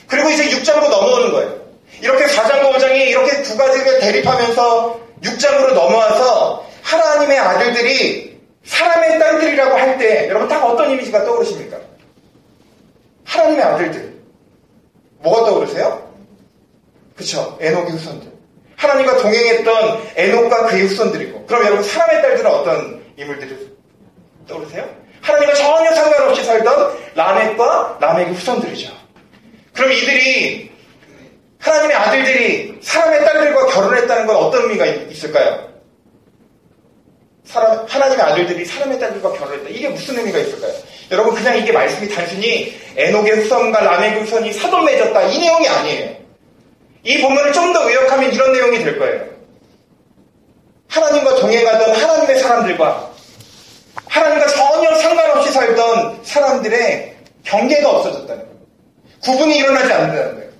그리고 0.08 0.30
이제 0.30 0.50
6장으로 0.50 0.88
넘어오는 0.88 1.32
거예요. 1.32 1.62
이렇게 2.00 2.26
4장과 2.26 2.72
5장이 2.74 3.06
이렇게 3.06 3.42
두 3.42 3.56
가지가 3.56 4.00
대립하면서 4.00 5.00
6장으로 5.22 5.72
넘어와서 5.72 6.66
하나님의 6.82 7.38
아들들이 7.38 8.31
사람의 8.64 9.18
딸들이라고 9.18 9.76
할 9.76 9.98
때 9.98 10.28
여러분 10.28 10.48
딱 10.48 10.64
어떤 10.64 10.90
이미지가 10.90 11.24
떠오르십니까? 11.24 11.78
하나님의 13.24 13.64
아들들. 13.64 14.12
뭐가 15.18 15.46
떠오르세요? 15.46 16.12
그쵸. 17.16 17.56
에녹의 17.60 17.92
후손들. 17.92 18.32
하나님과 18.76 19.18
동행했던 19.18 20.02
에녹과 20.16 20.66
그의 20.66 20.82
후손들이고. 20.86 21.46
그럼 21.46 21.64
여러분 21.66 21.84
사람의 21.84 22.22
딸들은 22.22 22.50
어떤 22.50 23.04
인물들이 23.16 23.76
떠오르세요? 24.48 24.88
하나님과 25.20 25.54
전혀 25.54 25.94
상관없이 25.94 26.42
살던 26.44 26.98
라멕과 27.14 27.98
라멕의 28.00 28.32
후손들이죠. 28.34 28.92
그럼 29.74 29.92
이들이 29.92 30.72
하나님의 31.60 31.96
아들들이 31.96 32.78
사람의 32.82 33.24
딸들과 33.24 33.66
결혼했다는 33.66 34.26
건 34.26 34.36
어떤 34.36 34.62
의미가 34.64 34.84
있을까요? 34.86 35.71
사람, 37.52 37.84
하나님의 37.86 38.24
아들들이 38.24 38.64
사람의 38.64 38.98
딸들과 38.98 39.32
결혼했다. 39.32 39.68
이게 39.68 39.88
무슨 39.88 40.16
의미가 40.18 40.38
있을까요? 40.38 40.72
여러분 41.10 41.34
그냥 41.34 41.58
이게 41.58 41.70
말씀이 41.70 42.08
단순히 42.08 42.74
에녹의 42.96 43.32
후손과 43.42 43.80
라멕의 43.80 44.22
후손이 44.22 44.52
사돈 44.54 44.84
맺었다 44.86 45.22
이 45.24 45.38
내용이 45.38 45.68
아니에요. 45.68 46.16
이 47.04 47.20
본문을 47.20 47.52
좀 47.52 47.72
더 47.72 47.88
의역하면 47.88 48.32
이런 48.32 48.52
내용이 48.52 48.78
될 48.78 48.98
거예요. 48.98 49.26
하나님과 50.88 51.36
동행하던 51.36 51.94
하나님의 51.94 52.38
사람들과 52.38 53.10
하나님과 54.06 54.46
전혀 54.46 54.94
상관없이 54.94 55.52
살던 55.52 56.20
사람들의 56.22 57.16
경계가 57.44 57.90
없어졌다는 57.90 58.44
거예요. 58.44 58.58
구분이 59.22 59.56
일어나지 59.58 59.92
않는다는 59.92 60.34
거예요. 60.36 60.51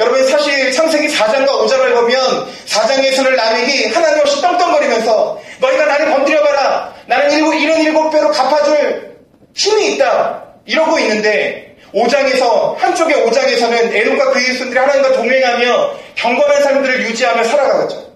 여러분 0.00 0.26
사실 0.26 0.72
창세기 0.72 1.08
4장과 1.08 1.46
5장을 1.46 1.94
보면 1.94 2.48
4장에서는 2.66 3.36
라멕이 3.36 3.84
하나님 3.92 4.20
없이 4.20 4.40
떵떵거리면서 4.40 5.38
너희가 5.60 5.84
나를 5.84 6.10
건드려봐라. 6.10 6.94
나는 7.06 7.30
일곱, 7.32 7.52
이런 7.52 7.80
일곱 7.82 8.08
배로 8.08 8.30
갚아줄 8.30 9.18
힘이 9.54 9.92
있다. 9.92 10.42
이러고 10.64 10.98
있는데 11.00 11.76
5장에서 11.92 12.78
한쪽의 12.78 13.26
5장에서는 13.26 13.94
에녹과 13.94 14.30
그의 14.30 14.54
손들이 14.54 14.78
하나님과 14.78 15.12
동행하며 15.12 15.90
경건한 16.14 16.62
삶들을 16.62 17.02
유지하며 17.02 17.44
살아가죠. 17.44 18.10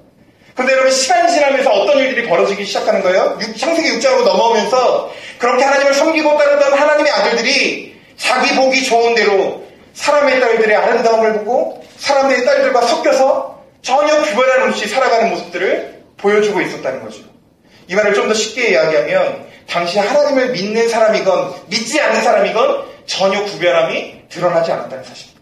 근데 0.55 0.73
여러분 0.73 0.91
시간이 0.91 1.33
지나면서 1.33 1.71
어떤 1.71 1.99
일들이 1.99 2.27
벌어지기 2.27 2.65
시작하는 2.65 3.03
거예요? 3.03 3.39
창세기 3.59 3.99
6장으로 3.99 4.25
넘어오면서 4.25 5.13
그렇게 5.37 5.65
하나님을 5.65 5.93
섬기고 5.93 6.39
따르던 6.39 6.73
하나님의 6.73 7.13
아들들이 7.13 7.95
자기 8.17 8.55
보기 8.55 8.85
좋은 8.85 9.15
대로 9.15 9.64
사람의 9.95 10.41
딸들의 10.41 10.77
아름다움을 10.77 11.33
보고 11.45 11.85
사람의 11.99 12.45
딸들과 12.45 12.83
섞여서 12.83 13.63
전혀 13.83 14.21
구별함 14.23 14.69
없이 14.69 14.89
살아가는 14.89 15.31
모습들을 15.31 16.03
보여주고 16.17 16.61
있었다는 16.61 17.03
거죠. 17.03 17.21
이 17.87 17.95
말을 17.95 18.15
좀 18.15 18.29
더 18.29 18.35
쉽게 18.35 18.71
이야기하면 18.71 19.47
당시 19.69 19.99
하나님을 19.99 20.51
믿는 20.53 20.89
사람이건 20.89 21.55
믿지 21.67 22.01
않는 22.01 22.23
사람이건 22.23 22.85
전혀 23.07 23.43
구별함이 23.45 24.23
드러나지 24.31 24.73
않았다는 24.73 25.05
사실입니다. 25.05 25.41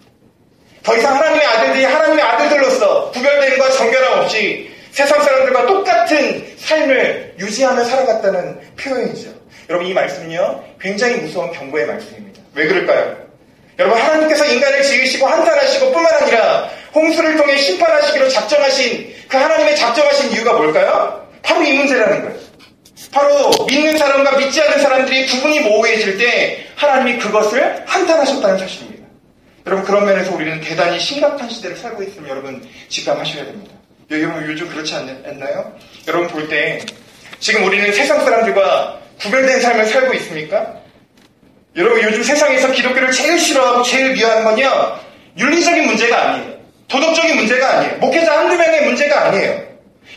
더 0.82 0.96
이상 0.96 1.14
하나님의 1.16 1.46
아들들이 1.46 1.84
하나님의 1.84 2.24
아들들로서 2.24 3.10
구별됨과 3.12 3.70
정결함 3.70 4.18
없이 4.20 4.70
세상 4.90 5.22
사람들과 5.22 5.66
똑같은 5.66 6.44
삶을 6.58 7.36
유지하며 7.38 7.84
살아갔다는 7.84 8.60
표현이죠. 8.76 9.30
여러분 9.70 9.86
이 9.88 9.94
말씀은요 9.94 10.64
굉장히 10.80 11.16
무서운 11.16 11.52
경고의 11.52 11.86
말씀입니다. 11.86 12.42
왜 12.54 12.66
그럴까요? 12.66 13.16
여러분 13.78 14.00
하나님께서 14.00 14.44
인간을 14.46 14.82
지으시고 14.82 15.26
한탄하시고 15.26 15.92
뿐만 15.92 16.14
아니라 16.14 16.70
홍수를 16.94 17.36
통해 17.36 17.56
심판하시기로 17.56 18.28
작정하신 18.28 19.14
그 19.28 19.36
하나님의 19.36 19.76
작정하신 19.76 20.32
이유가 20.32 20.52
뭘까요? 20.54 21.26
바로 21.42 21.62
이 21.62 21.72
문제라는 21.72 22.22
거예요. 22.22 22.38
바로 23.12 23.50
믿는 23.66 23.98
사람과 23.98 24.36
믿지 24.36 24.60
않는 24.62 24.78
사람들이 24.80 25.26
구분이 25.26 25.60
모호해질 25.60 26.18
때 26.18 26.66
하나님이 26.76 27.18
그것을 27.18 27.82
한탄하셨다는 27.86 28.58
사실입니다. 28.58 29.06
여러분 29.66 29.84
그런 29.84 30.04
면에서 30.06 30.34
우리는 30.34 30.60
대단히 30.60 30.98
심각한 30.98 31.48
시대를 31.48 31.76
살고 31.76 32.02
있으면 32.02 32.28
여러분 32.28 32.66
직감하셔야 32.88 33.44
됩니다. 33.44 33.74
여러분 34.10 34.44
요즘 34.46 34.68
그렇지 34.68 34.94
않나요? 34.94 35.72
여러분 36.08 36.28
볼 36.28 36.48
때 36.48 36.80
지금 37.38 37.64
우리는 37.64 37.92
세상 37.92 38.24
사람들과 38.24 39.00
구별된 39.20 39.60
삶을 39.60 39.86
살고 39.86 40.14
있습니까? 40.14 40.81
여러분 41.76 42.02
요즘 42.02 42.22
세상에서 42.22 42.70
기독교를 42.72 43.10
제일 43.12 43.38
싫어하고 43.38 43.82
제일 43.82 44.12
미워하는 44.12 44.44
건요 44.44 44.98
윤리적인 45.38 45.86
문제가 45.86 46.22
아니에요. 46.32 46.52
도덕적인 46.88 47.36
문제가 47.36 47.78
아니에요. 47.78 47.96
목회자 47.96 48.38
한두 48.38 48.56
명의 48.56 48.84
문제가 48.84 49.26
아니에요. 49.26 49.62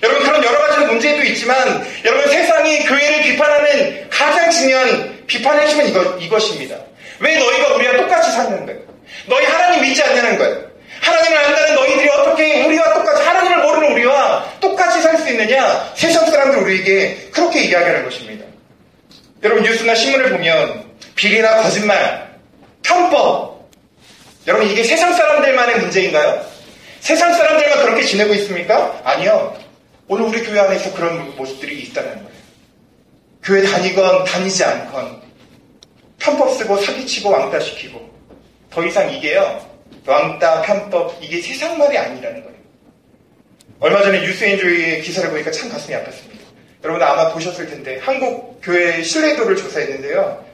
여러분 0.04 0.24
그런 0.24 0.44
여러 0.44 0.60
가지 0.68 0.86
문제도 0.86 1.24
있지만 1.24 1.86
여러분 2.04 2.28
세상이 2.30 2.80
교회를 2.86 3.22
비판하는 3.24 4.10
가장 4.10 4.52
중요한 4.52 5.24
비판의 5.26 5.62
핵심은 5.63 5.88
이것, 5.88 6.22
이것입니다. 6.22 6.76
왜 7.22 7.38
너희가 7.38 7.76
우리와 7.76 7.96
똑같이 7.98 8.32
사는 8.32 8.65
거예요? 8.65 8.82
너희 9.28 9.46
하나님 9.46 9.82
믿지 9.84 10.04
않냐는 10.04 10.38
거예요. 10.38 10.65
하나님을 11.00 11.38
안다는 11.38 11.76
너희들이 11.76 12.10
어떻게 12.10 12.63
우리와 12.65 12.94
똑같이 12.94 13.24
하나님을 13.24 13.58
모르는 13.63 13.94
우리와 13.94 14.54
똑같이 14.60 15.02
살 15.02 15.18
수 15.18 15.30
있느냐? 15.30 15.91
세상 15.96 16.30
사람들 16.30 16.60
우리에게 16.60 17.30
그렇게 17.32 17.62
이야기하는 17.62 18.04
것입니다. 18.04 18.46
여러분 19.44 19.63
뉴스나 19.63 19.96
신문을 19.96 20.32
보면 20.32 20.85
비리나 21.15 21.63
거짓말, 21.63 22.39
편법. 22.84 23.69
여러분 24.47 24.69
이게 24.69 24.84
세상 24.84 25.13
사람들만의 25.13 25.80
문제인가요? 25.80 26.45
세상 26.99 27.34
사람들만 27.34 27.86
그렇게 27.86 28.04
지내고 28.04 28.34
있습니까? 28.36 29.01
아니요. 29.04 29.58
오늘 30.08 30.25
우리 30.25 30.43
교회 30.43 30.60
안에서 30.60 30.93
그런 30.93 31.36
모습들이 31.36 31.82
있다는 31.84 32.13
거예요. 32.15 32.36
교회 33.43 33.63
다니건 33.63 34.25
다니지 34.25 34.63
않건 34.63 35.21
편법 36.19 36.56
쓰고 36.58 36.78
사기치고 36.78 37.30
왕따시키고 37.30 38.10
더 38.69 38.86
이상 38.86 39.12
이게요. 39.12 39.65
왕따, 40.06 40.62
편법 40.62 41.17
이게 41.21 41.41
세상 41.41 41.78
말이 41.78 41.97
아니라는 41.97 42.43
거예요. 42.43 42.56
얼마 43.80 44.01
전에 44.04 44.21
뉴스엔조이의 44.21 45.01
기사를 45.01 45.30
보니까 45.30 45.51
참 45.51 45.69
가슴이 45.69 45.95
아팠습니다. 45.95 46.39
여러분 46.84 47.01
아마 47.01 47.32
보셨을 47.32 47.67
텐데 47.67 47.99
한국 48.04 48.60
교회 48.62 49.01
신뢰도를 49.01 49.56
조사했는데요. 49.56 50.44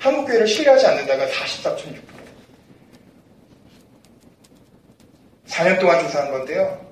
한국 0.00 0.24
교회를 0.26 0.46
신뢰하지 0.46 0.86
않는다가 0.86 1.26
44.6%. 1.26 2.00
4년 5.46 5.78
동안 5.78 6.00
조사한 6.00 6.30
건데요. 6.30 6.90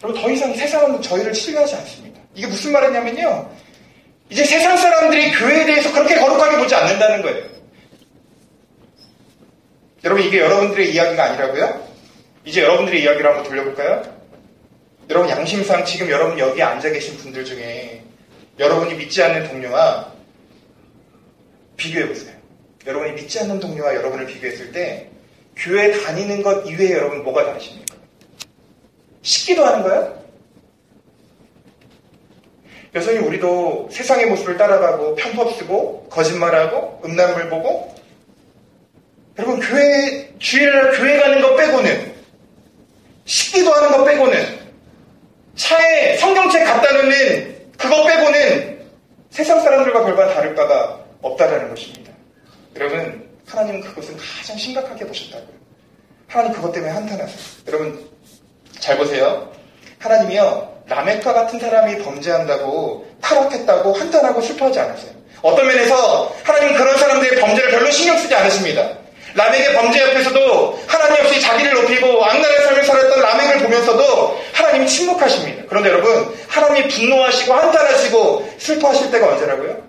그리고 0.00 0.18
더 0.18 0.30
이상 0.30 0.54
세상은 0.54 1.02
저희를 1.02 1.34
신뢰하지 1.34 1.74
않습니다. 1.74 2.20
이게 2.34 2.46
무슨 2.46 2.72
말이냐면요. 2.72 3.50
이제 4.30 4.44
세상 4.44 4.76
사람들이 4.76 5.32
교회에 5.32 5.66
대해서 5.66 5.92
그렇게 5.92 6.14
거룩하게 6.16 6.58
보지 6.58 6.74
않는다는 6.74 7.22
거예요. 7.22 7.44
여러분 10.04 10.24
이게 10.24 10.38
여러분들의 10.38 10.92
이야기가 10.92 11.24
아니라고요? 11.24 11.84
이제 12.44 12.62
여러분들의 12.62 13.02
이야기를 13.02 13.26
한번 13.26 13.42
돌려볼까요? 13.42 14.02
여러분 15.10 15.28
양심상 15.30 15.84
지금 15.84 16.10
여러분 16.10 16.38
여기 16.38 16.62
앉아 16.62 16.90
계신 16.90 17.16
분들 17.16 17.44
중에 17.44 18.04
여러분이 18.58 18.94
믿지 18.94 19.20
않는 19.22 19.48
동료와 19.48 20.15
비교해 21.76 22.08
보세요. 22.08 22.34
여러분이 22.86 23.12
믿지 23.12 23.38
않는 23.40 23.60
동료와 23.60 23.94
여러분을 23.94 24.26
비교했을 24.26 24.72
때 24.72 25.08
교회 25.56 25.90
다니는 26.02 26.42
것 26.42 26.66
이외에 26.66 26.92
여러분 26.92 27.22
뭐가 27.24 27.44
다르십니까? 27.44 27.96
식기도 29.22 29.64
하는 29.64 29.82
거예요? 29.82 30.24
여전히 32.94 33.18
우리도 33.18 33.88
세상의 33.90 34.26
모습을 34.26 34.56
따라가고 34.56 35.16
편법 35.16 35.54
쓰고 35.56 36.08
거짓말하고 36.10 37.02
음란물 37.04 37.50
보고 37.50 37.94
여러분 39.38 39.60
교회 39.60 40.32
주일날 40.38 40.92
교회 40.92 41.18
가는 41.18 41.42
것 41.42 41.56
빼고는 41.56 42.14
식기도 43.26 43.72
하는 43.72 43.90
것 43.90 44.04
빼고는 44.04 44.66
차에 45.56 46.16
성경책 46.16 46.64
갖다 46.64 46.92
놓는 46.92 47.72
그것 47.76 48.06
빼고는 48.06 48.86
세상 49.30 49.60
사람들과 49.60 50.04
별반 50.04 50.32
다를 50.32 50.54
바가 50.54 51.05
없다라는 51.26 51.70
것입니다. 51.70 52.12
여러분 52.76 53.28
하나님은 53.46 53.80
그것은 53.82 54.16
가장 54.16 54.56
심각하게 54.56 55.06
보셨다고요. 55.06 55.56
하나님 56.28 56.52
그것 56.52 56.72
때문에 56.72 56.92
한탄하세요. 56.92 57.38
여러분 57.68 58.10
잘 58.78 58.98
보세요. 58.98 59.52
하나님이요 59.98 60.82
라멕과 60.86 61.32
같은 61.32 61.58
사람이 61.58 61.98
범죄한다고 62.02 63.06
타락했다고 63.20 63.92
한탄하고 63.92 64.40
슬퍼하지 64.40 64.78
않으세요. 64.80 65.12
어떤 65.42 65.66
면에서 65.66 66.34
하나님 66.42 66.74
그런 66.76 66.96
사람들의 66.96 67.40
범죄를 67.40 67.70
별로 67.70 67.90
신경 67.90 68.18
쓰지 68.18 68.34
않으십니다. 68.34 68.98
라멕의 69.34 69.74
범죄 69.74 70.00
옆에서도 70.02 70.80
하나님 70.86 71.24
없이 71.24 71.40
자기를 71.40 71.74
높이고 71.74 72.24
악랄한 72.24 72.64
삶을 72.64 72.84
살았던 72.84 73.20
라멕을 73.20 73.58
보면서도 73.58 74.40
하나님이 74.52 74.86
침묵하십니다. 74.86 75.64
그런데 75.68 75.90
여러분 75.90 76.34
하나님이 76.48 76.88
분노하시고 76.88 77.52
한탄하시고 77.52 78.54
슬퍼하실 78.58 79.10
때가 79.10 79.28
언제라고요? 79.28 79.85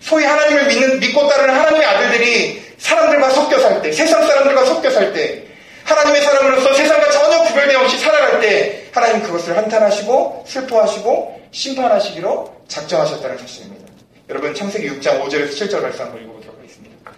소위 0.00 0.24
하나님을 0.24 0.66
믿는 0.66 1.00
믿고 1.00 1.28
따르는 1.28 1.54
하나님의 1.54 1.86
아들들이 1.86 2.62
사람들과 2.78 3.30
섞여 3.30 3.58
살 3.58 3.82
때, 3.82 3.92
세상 3.92 4.26
사람들과 4.26 4.64
섞여 4.64 4.90
살 4.90 5.12
때, 5.12 5.46
하나님의 5.86 6.20
사람으로서 6.20 6.74
세상과 6.74 7.10
전혀 7.10 7.44
구별됨 7.44 7.80
없이 7.80 7.98
살아갈 7.98 8.40
때 8.40 8.86
하나님 8.92 9.22
그것을 9.22 9.56
한탄하시고 9.56 10.44
슬퍼하시고 10.46 11.42
심판하시기로 11.52 12.62
작정하셨다는 12.66 13.38
사실입니다. 13.38 13.86
여러분 14.28 14.52
창세기 14.52 14.88
6장 14.90 15.22
5절에서 15.22 15.50
7절 15.50 15.80
말씀 15.80 16.04
한번 16.04 16.22
읽어보도록 16.22 16.58
하겠습니다. 16.58 17.12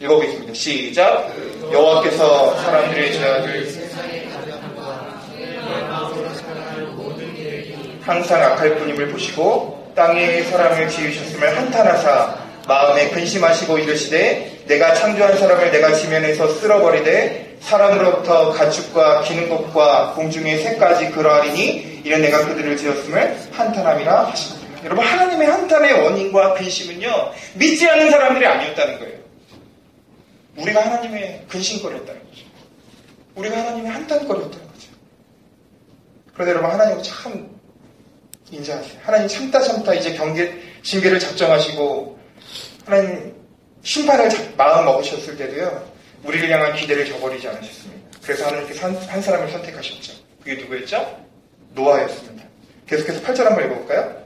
읽어보겠습니다. 0.00 0.52
시작. 0.52 1.32
여호와께서 1.72 2.56
사람들의 2.62 3.12
죄악을 3.14 3.84
항상 8.02 8.42
악할 8.42 8.76
뿐임을 8.76 9.08
보시고 9.08 9.83
땅에 9.94 10.42
사람을 10.42 10.88
지으셨음을 10.88 11.56
한탄하사 11.56 12.44
마음에 12.66 13.10
근심하시고 13.10 13.78
이르시되 13.78 14.64
내가 14.66 14.94
창조한 14.94 15.38
사람을 15.38 15.70
내가 15.70 15.92
지면에서 15.94 16.48
쓸어버리되 16.48 17.58
사람으로부터 17.60 18.50
가축과 18.50 19.22
기는 19.22 19.48
것과 19.48 20.12
공중의 20.14 20.58
새까지 20.62 21.10
그러하리니 21.10 22.02
이는 22.04 22.20
내가 22.20 22.46
그들을 22.46 22.76
지었음을 22.76 23.38
한탄함이라 23.52 24.26
하십니다. 24.26 24.84
여러분 24.84 25.04
하나님의 25.04 25.48
한탄의 25.48 25.92
원인과 26.04 26.54
근심은요 26.54 27.32
믿지 27.54 27.88
않는 27.88 28.10
사람들이 28.10 28.46
아니었다는 28.46 28.98
거예요. 28.98 29.18
우리가 30.56 30.84
하나님의 30.84 31.46
근심거리였다는 31.48 32.20
거죠. 32.20 32.44
우리가 33.34 33.58
하나님의 33.58 33.90
한탄거리였다는 33.90 34.66
거죠. 34.66 34.88
그런데 36.34 36.52
여러분 36.52 36.70
하나님 36.70 37.02
참 37.02 37.53
인자하세요. 38.50 39.00
하나님 39.02 39.28
참다 39.28 39.60
참다 39.60 39.94
이제 39.94 40.14
경계 40.14 40.60
징계를 40.82 41.18
작정하시고 41.18 42.18
하나님 42.84 43.34
심판을 43.82 44.28
마음 44.56 44.84
먹으셨을 44.84 45.36
때도요 45.36 45.92
우리를 46.24 46.50
향한 46.50 46.74
기대를 46.74 47.06
저버리지 47.06 47.48
않으셨습니다. 47.48 48.18
그래서 48.22 48.46
하나님께서 48.46 48.86
한, 48.86 48.96
한 48.96 49.22
사람을 49.22 49.50
선택하셨죠. 49.50 50.12
그게 50.42 50.54
누구였죠? 50.54 51.24
노아였습니다. 51.74 52.44
계속해서 52.86 53.20
8절 53.22 53.44
한번 53.44 53.66
읽어볼까요? 53.66 54.24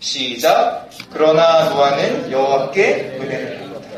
시작. 0.00 0.88
그러나 1.12 1.70
노아는 1.70 2.30
여호와께 2.30 3.18
은혜를 3.20 3.58
받았다. 3.60 3.88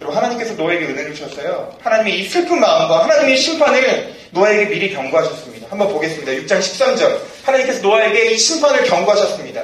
여러분 0.00 0.16
하나님께서 0.16 0.54
노아에게 0.54 0.86
은혜를 0.86 1.14
주셨어요. 1.14 1.76
하나님의 1.80 2.20
이 2.20 2.28
슬픈 2.28 2.60
마음과 2.60 3.04
하나님의 3.04 3.36
심판을 3.36 4.14
노아에게 4.32 4.68
미리 4.70 4.92
경고하셨습니다. 4.92 5.51
한번 5.72 5.88
보겠습니다. 5.88 6.32
6장 6.32 6.58
13절. 6.60 7.18
하나님께서 7.44 7.80
노아에게 7.80 8.32
이 8.32 8.38
심판을 8.38 8.84
경고하셨습니다. 8.84 9.62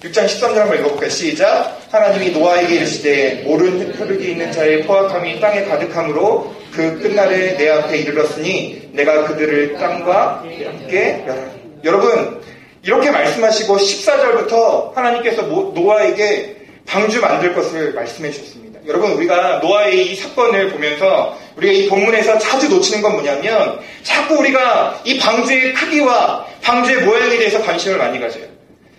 6장 0.00 0.26
13절 0.26 0.54
한번 0.54 0.78
읽어볼까요? 0.78 1.10
시작. 1.10 1.80
하나님이 1.90 2.30
노아에게 2.30 2.76
이르시되 2.76 3.42
모른 3.44 3.92
혈육이 3.98 4.30
있는 4.30 4.52
자의 4.52 4.84
포악함이 4.84 5.40
땅에 5.40 5.64
가득함으로 5.64 6.54
그 6.72 7.00
끝날에 7.00 7.56
내 7.56 7.70
앞에 7.70 7.98
이르렀으니 7.98 8.90
내가 8.92 9.26
그들을 9.26 9.78
땅과 9.78 10.44
함께 10.64 11.24
멸하리. 11.26 11.50
여러분 11.82 12.40
이렇게 12.84 13.10
말씀하시고 13.10 13.76
14절부터 13.76 14.94
하나님께서 14.94 15.42
노아에게 15.42 16.56
방주 16.86 17.20
만들 17.20 17.52
것을 17.52 17.94
말씀해 17.94 18.30
주셨습니다. 18.30 18.71
여러분 18.86 19.12
우리가 19.12 19.60
노아의 19.62 20.06
이 20.06 20.16
사건을 20.16 20.70
보면서 20.70 21.38
우리가 21.56 21.72
이 21.72 21.88
본문에서 21.88 22.38
자주 22.38 22.68
놓치는 22.68 23.00
건 23.00 23.12
뭐냐면 23.12 23.80
자꾸 24.02 24.36
우리가 24.36 25.00
이 25.04 25.18
방주의 25.18 25.72
크기와 25.72 26.46
방주의 26.62 27.04
모양에 27.04 27.36
대해서 27.36 27.62
관심을 27.62 27.98
많이 27.98 28.18
가져요. 28.18 28.44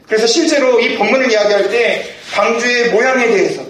그래서 0.07 0.25
실제로 0.27 0.79
이 0.79 0.95
본문을 0.95 1.31
이야기할 1.31 1.69
때 1.69 2.05
방주의 2.33 2.91
모양에 2.91 3.27
대해서 3.27 3.61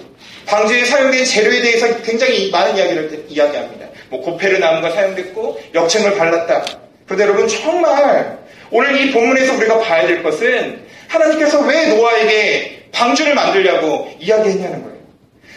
방주에 0.46 0.86
사용된 0.86 1.26
재료에 1.26 1.62
대해서 1.62 2.02
굉장히 2.02 2.52
많은 2.52 2.78
이야기를 2.78 3.26
이야기합니다. 3.30 3.88
뭐 4.10 4.22
고페르 4.22 4.58
나무가 4.58 4.92
사용됐고 4.92 5.62
역청을 5.74 6.16
발랐다. 6.16 6.66
그런데 7.06 7.24
여러분 7.24 7.48
정말 7.48 8.38
오늘 8.70 9.00
이 9.00 9.12
본문에서 9.12 9.56
우리가 9.56 9.80
봐야 9.80 10.06
될 10.06 10.22
것은 10.22 10.84
하나님께서 11.08 11.62
왜 11.62 11.88
노아에게 11.88 12.88
방주를 12.92 13.34
만들려고 13.34 14.12
이야기했냐는 14.20 14.84
거예요. 14.84 14.93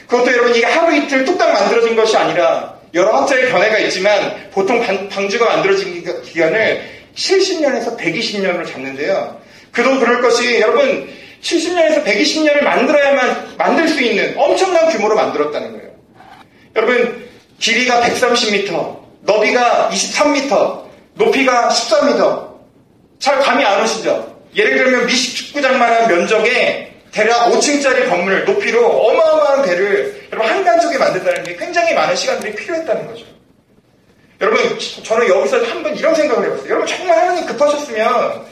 그것도 0.07 0.33
여러분 0.33 0.55
이게 0.55 0.67
하루 0.67 0.95
이틀 0.95 1.25
뚝딱 1.25 1.53
만들어진 1.53 1.97
것이 1.97 2.17
아니라 2.17 2.77
여러 2.95 3.17
학자의 3.17 3.51
견해가 3.51 3.79
있지만 3.81 4.51
보통 4.53 4.81
방 5.09 5.29
주가 5.29 5.47
만들어진 5.47 6.05
기간을 6.23 6.83
70년에서 7.15 7.99
120년으로 7.99 8.67
잡는데요. 8.67 9.41
그도 9.73 9.99
그럴 9.99 10.23
것이 10.23 10.61
여러분 10.61 11.09
70년에서 11.43 12.05
120년을 12.05 12.63
만들어야만 12.63 13.57
만들 13.59 13.89
수 13.89 14.03
있는 14.03 14.35
엄청난 14.37 14.89
규모로 14.91 15.17
만들었다는 15.17 15.73
거예요. 15.73 15.91
여러분 16.77 17.29
길이가 17.59 18.01
130m, 18.03 18.99
너비가 19.23 19.91
23m, 19.93 20.85
높이가 21.15 21.69
13m. 21.69 22.47
잘 23.19 23.41
감이 23.41 23.65
안 23.65 23.83
오시죠? 23.83 24.37
예를 24.55 24.77
들면 24.77 25.07
미식 25.07 25.37
축구장만한 25.37 26.09
면적에 26.09 26.96
대략 27.17 27.51
5층짜리 27.51 28.11
건물 28.11 28.45
높이로 28.45 28.87
어마어마한 28.87 29.63
배를 29.63 30.29
여러분 30.31 30.51
한간쪽에 30.51 30.99
만든다는 30.99 31.45
게 31.45 31.57
굉장히 31.57 31.95
많은 31.95 32.15
시간들이 32.15 32.55
필요했다는 32.55 33.07
거죠. 33.07 33.25
여러분 34.43 34.79
저는 35.03 35.27
여기서 35.27 35.65
한번 35.65 35.97
이런 35.97 36.15
생각을 36.15 36.45
해봤어요. 36.45 36.69
여러분 36.69 36.87
정말 36.87 37.17
하나님 37.17 37.47
급하셨으면 37.47 38.45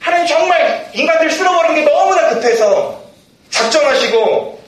하나님 0.00 0.26
정말 0.26 0.90
인간들 0.94 1.30
쓸어버린 1.30 1.74
게 1.74 1.82
너무나 1.82 2.30
급해서 2.30 3.02
작정하시고 3.50 4.58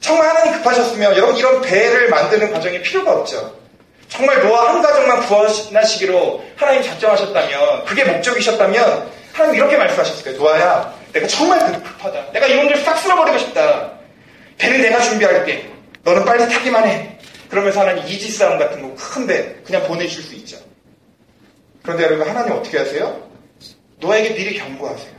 정말 0.00 0.28
하나님 0.28 0.52
급하셨으면 0.52 1.16
여러분 1.16 1.36
이런 1.36 1.60
배를 1.60 2.08
만드는 2.08 2.52
과정이 2.52 2.80
필요가 2.82 3.14
없죠. 3.14 3.52
정말 4.08 4.40
노아 4.42 4.68
한 4.68 4.80
가정만 4.80 5.26
구원하시기로 5.26 6.44
하나님 6.54 6.84
작정하셨다면 6.84 7.84
그게 7.86 8.04
목적이셨다면 8.04 9.10
하나님 9.32 9.56
이렇게 9.56 9.76
말씀하셨을 9.76 10.22
거예요. 10.22 10.38
노아야 10.38 11.03
내가 11.14 11.26
정말 11.28 11.60
급하다. 11.82 12.32
내가 12.32 12.46
이놈들 12.46 12.76
싹 12.84 12.96
쓸어버리고 12.98 13.38
싶다. 13.38 13.92
배는 14.58 14.82
내가 14.82 15.00
준비할게. 15.00 15.70
너는 16.02 16.24
빨리 16.24 16.48
타기만 16.48 16.86
해. 16.86 17.18
그러면서 17.48 17.80
하나님 17.80 18.04
이지 18.06 18.30
싸움 18.32 18.58
같은 18.58 18.82
거큰배 18.82 19.62
그냥 19.64 19.86
보내실 19.86 20.22
수 20.22 20.34
있죠. 20.34 20.58
그런데 21.82 22.04
여러분 22.04 22.28
하나님 22.28 22.52
어떻게 22.52 22.78
하세요? 22.78 23.30
노아에게 24.00 24.34
미리 24.34 24.58
경고하세요. 24.58 25.14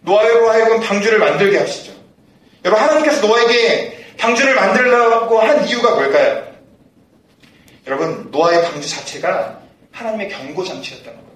노아로 0.00 0.50
하여금 0.50 0.80
방주를 0.80 1.18
만들게 1.18 1.58
하시죠. 1.58 1.92
여러분 2.64 2.82
하나님께서 2.82 3.26
노아에게 3.26 4.14
방주를 4.18 4.54
만들려고 4.54 5.38
한 5.38 5.66
이유가 5.68 5.94
뭘까요? 5.94 6.50
여러분 7.86 8.30
노아의 8.30 8.62
방주 8.64 8.88
자체가 8.88 9.60
하나님의 9.92 10.28
경고 10.28 10.64
장치였다는 10.64 11.18
거예요. 11.18 11.29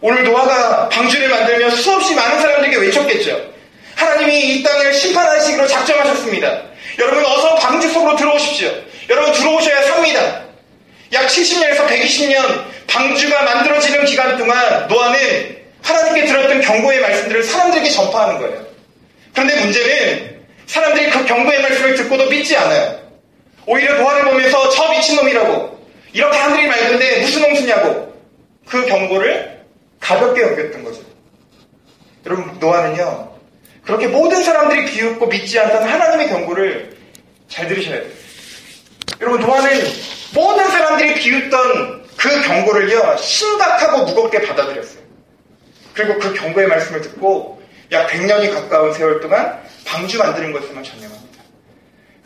오늘 0.00 0.24
노아가 0.24 0.88
방주를 0.88 1.28
만들며 1.28 1.70
수없이 1.70 2.14
많은 2.14 2.40
사람들에게 2.40 2.76
외쳤겠죠. 2.76 3.52
하나님이 3.96 4.38
이 4.38 4.62
땅을 4.62 4.94
심판하시기로 4.94 5.66
작정하셨습니다. 5.66 6.62
여러분 6.98 7.24
어서 7.24 7.56
방주 7.56 7.92
속으로 7.92 8.16
들어오십시오. 8.16 8.72
여러분 9.08 9.32
들어오셔야 9.32 9.82
삽니다. 9.82 10.44
약 11.12 11.26
70년에서 11.26 11.86
120년 11.86 12.64
방주가 12.86 13.42
만들어지는 13.42 14.04
기간 14.04 14.36
동안 14.36 14.86
노아는 14.88 15.58
하나님께 15.82 16.26
들었던 16.26 16.60
경고의 16.60 17.00
말씀들을 17.00 17.42
사람들에게 17.42 17.90
전파하는 17.90 18.38
거예요. 18.38 18.66
그런데 19.32 19.60
문제는 19.60 20.38
사람들이 20.66 21.10
그 21.10 21.24
경고의 21.24 21.62
말씀을 21.62 21.94
듣고도 21.96 22.26
믿지 22.26 22.56
않아요. 22.56 23.00
오히려 23.66 23.94
노아를 23.98 24.24
보면서 24.24 24.68
저 24.70 24.90
미친놈이라고 24.90 25.78
이렇게 26.12 26.36
하늘이 26.36 26.66
맑은데 26.66 27.20
무슨 27.20 27.42
홍수냐고 27.44 28.14
그 28.66 28.86
경고를 28.86 29.57
가볍게 30.00 30.42
여겼던 30.42 30.84
거죠. 30.84 31.02
여러분 32.26 32.58
노아는요 32.58 33.36
그렇게 33.84 34.06
모든 34.06 34.42
사람들이 34.42 34.86
비웃고 34.86 35.26
믿지 35.26 35.58
않던 35.58 35.82
하나님의 35.82 36.28
경고를 36.28 36.96
잘 37.48 37.68
들으셔야 37.68 38.00
돼요. 38.00 38.12
여러분 39.20 39.40
노아는 39.40 39.80
모든 40.34 40.68
사람들이 40.68 41.14
비웃던 41.14 42.06
그 42.16 42.42
경고를요 42.42 43.16
심각하고 43.16 44.04
무겁게 44.04 44.42
받아들였어요. 44.42 45.02
그리고 45.94 46.18
그 46.18 46.34
경고의 46.34 46.68
말씀을 46.68 47.00
듣고 47.00 47.62
약 47.92 48.08
100년이 48.08 48.52
가까운 48.52 48.92
세월 48.92 49.20
동안 49.20 49.60
방주 49.84 50.18
만드는 50.18 50.52
것에만 50.52 50.84
전념합니다. 50.84 51.37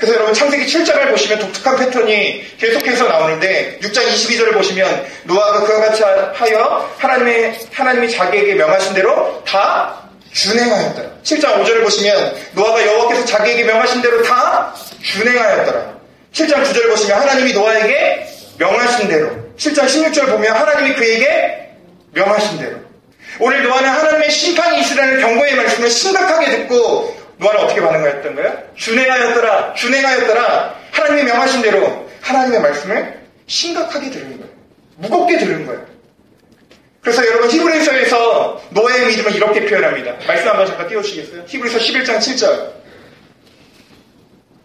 그래서 0.03 0.16
여러분 0.16 0.34
창세기 0.34 0.66
7장을 0.66 1.11
보시면 1.11 1.38
독특한 1.38 1.76
패턴이 1.76 2.57
계속해서 2.59 3.07
나오는데 3.07 3.78
6장 3.82 4.05
22절을 4.09 4.53
보시면 4.53 5.07
노아가 5.22 5.61
그와 5.61 5.78
같이 5.78 6.03
하여 6.03 6.90
하나님의 6.98 7.61
하나님이 7.70 8.11
자기에게 8.11 8.57
명하신 8.57 8.94
대로 8.94 9.40
다 9.46 10.03
준행하였더라. 10.32 11.09
7장 11.22 11.62
5절을 11.62 11.84
보시면 11.84 12.34
노아가 12.55 12.84
여호와께서 12.84 13.26
자기에게 13.26 13.62
명하신 13.62 14.03
대로 14.03 14.24
다 14.24 14.74
준행하였더라. 15.05 15.94
7장 16.32 16.64
9절을 16.64 16.88
보시면 16.90 17.20
하나님이 17.20 17.53
노아에게 17.53 18.26
명하신 18.59 19.07
대로 19.07 19.30
7장 19.57 19.84
16절 19.84 20.30
보면 20.30 20.53
하나님이 20.53 20.96
그에게 20.96 21.68
명하신 22.11 22.59
대로 22.59 22.78
오늘 23.38 23.62
노아는 23.62 23.88
하나님의 23.88 24.32
심판이 24.32 24.80
있으라는 24.80 25.20
경고의 25.20 25.55
말씀을 25.55 25.88
심각하게 25.88 26.57
듣고 26.57 27.21
노아는 27.43 27.61
어떻게 27.61 27.80
반응하였던 27.80 28.34
거예요? 28.36 28.62
준행하였더라 28.76 29.74
준행하였더라 29.74 30.76
하나님이 30.93 31.24
명하신 31.24 31.62
대로 31.62 32.09
하나님의 32.20 32.61
말씀을 32.61 33.20
심각하게 33.47 34.11
들은 34.11 34.38
거예요. 34.38 34.53
무겁게 34.97 35.38
들은 35.38 35.66
거예요. 35.66 35.84
그래서 37.01 37.26
여러분 37.26 37.51
히브리서에서 37.51 38.62
노아의 38.70 39.07
믿음을 39.09 39.34
이렇게 39.34 39.66
표현합니다. 39.66 40.16
말씀 40.26 40.49
한번 40.49 40.66
잠깐 40.66 40.88
띄워주시겠어요? 40.88 41.45
히브리서 41.47 41.78
11장 41.78 42.18
7절 42.18 42.72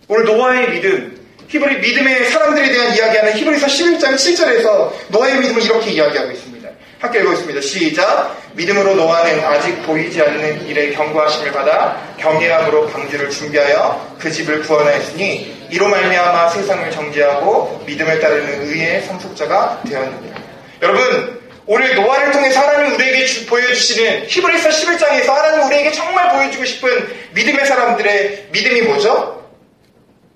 오늘 0.08 0.26
노아의 0.26 0.70
믿음 0.72 1.18
히브리 1.48 1.80
믿음의 1.80 2.30
사람들에 2.30 2.72
대한 2.72 2.96
이야기하는 2.96 3.34
히브리서 3.38 3.66
11장 3.68 4.16
7절에서 4.16 4.92
노아의 5.10 5.40
믿음을 5.40 5.64
이렇게 5.64 5.92
이야기하고 5.92 6.32
있습니다. 6.32 6.57
함께 7.00 7.20
읽어보겠습니다. 7.20 7.62
시작. 7.62 8.36
믿음으로 8.54 8.96
노아는 8.96 9.44
아직 9.44 9.84
보이지 9.86 10.20
않는 10.20 10.66
일에 10.66 10.92
경고하심을 10.92 11.52
받아 11.52 12.02
경외함으로 12.18 12.88
방주를 12.88 13.30
준비하여 13.30 14.16
그 14.20 14.32
집을 14.32 14.64
구원하였으니 14.64 15.68
이로 15.70 15.90
말미암아 15.90 16.50
세상을 16.50 16.90
정지하고 16.90 17.84
믿음을 17.86 18.20
따르는 18.20 18.64
의의 18.64 19.04
상속자가 19.04 19.84
되었느니라. 19.88 20.38
여러분 20.82 21.40
오늘 21.68 21.94
노아를 21.96 22.32
통해서 22.32 22.62
하나님 22.62 22.96
우리에게 22.96 23.46
보여주시는 23.46 24.26
히브리서 24.28 24.70
11장에서 24.70 25.28
하나님 25.28 25.68
우리에게 25.68 25.92
정말 25.92 26.32
보여주고 26.32 26.66
싶은 26.66 27.16
믿음의 27.36 27.66
사람들의 27.66 28.48
믿음이 28.52 28.82
뭐죠? 28.84 29.46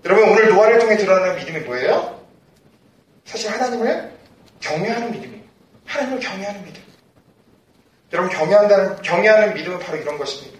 여러분 0.05 0.29
오늘 0.29 0.49
노아를 0.49 0.77
통해 0.77 0.95
드러나는 0.97 1.37
믿음이 1.37 1.61
뭐예요? 1.61 2.19
사실 3.25 3.49
하나님을 3.49 4.11
경외하는 4.59 5.11
믿음이에요. 5.11 5.40
하나님을 5.91 6.19
경외하는 6.19 6.63
믿음. 6.65 6.81
여러분 8.13 8.31
경외한다는 8.31 9.01
경외하는 9.01 9.53
믿음은 9.53 9.79
바로 9.79 9.97
이런 9.97 10.17
것입니다. 10.17 10.59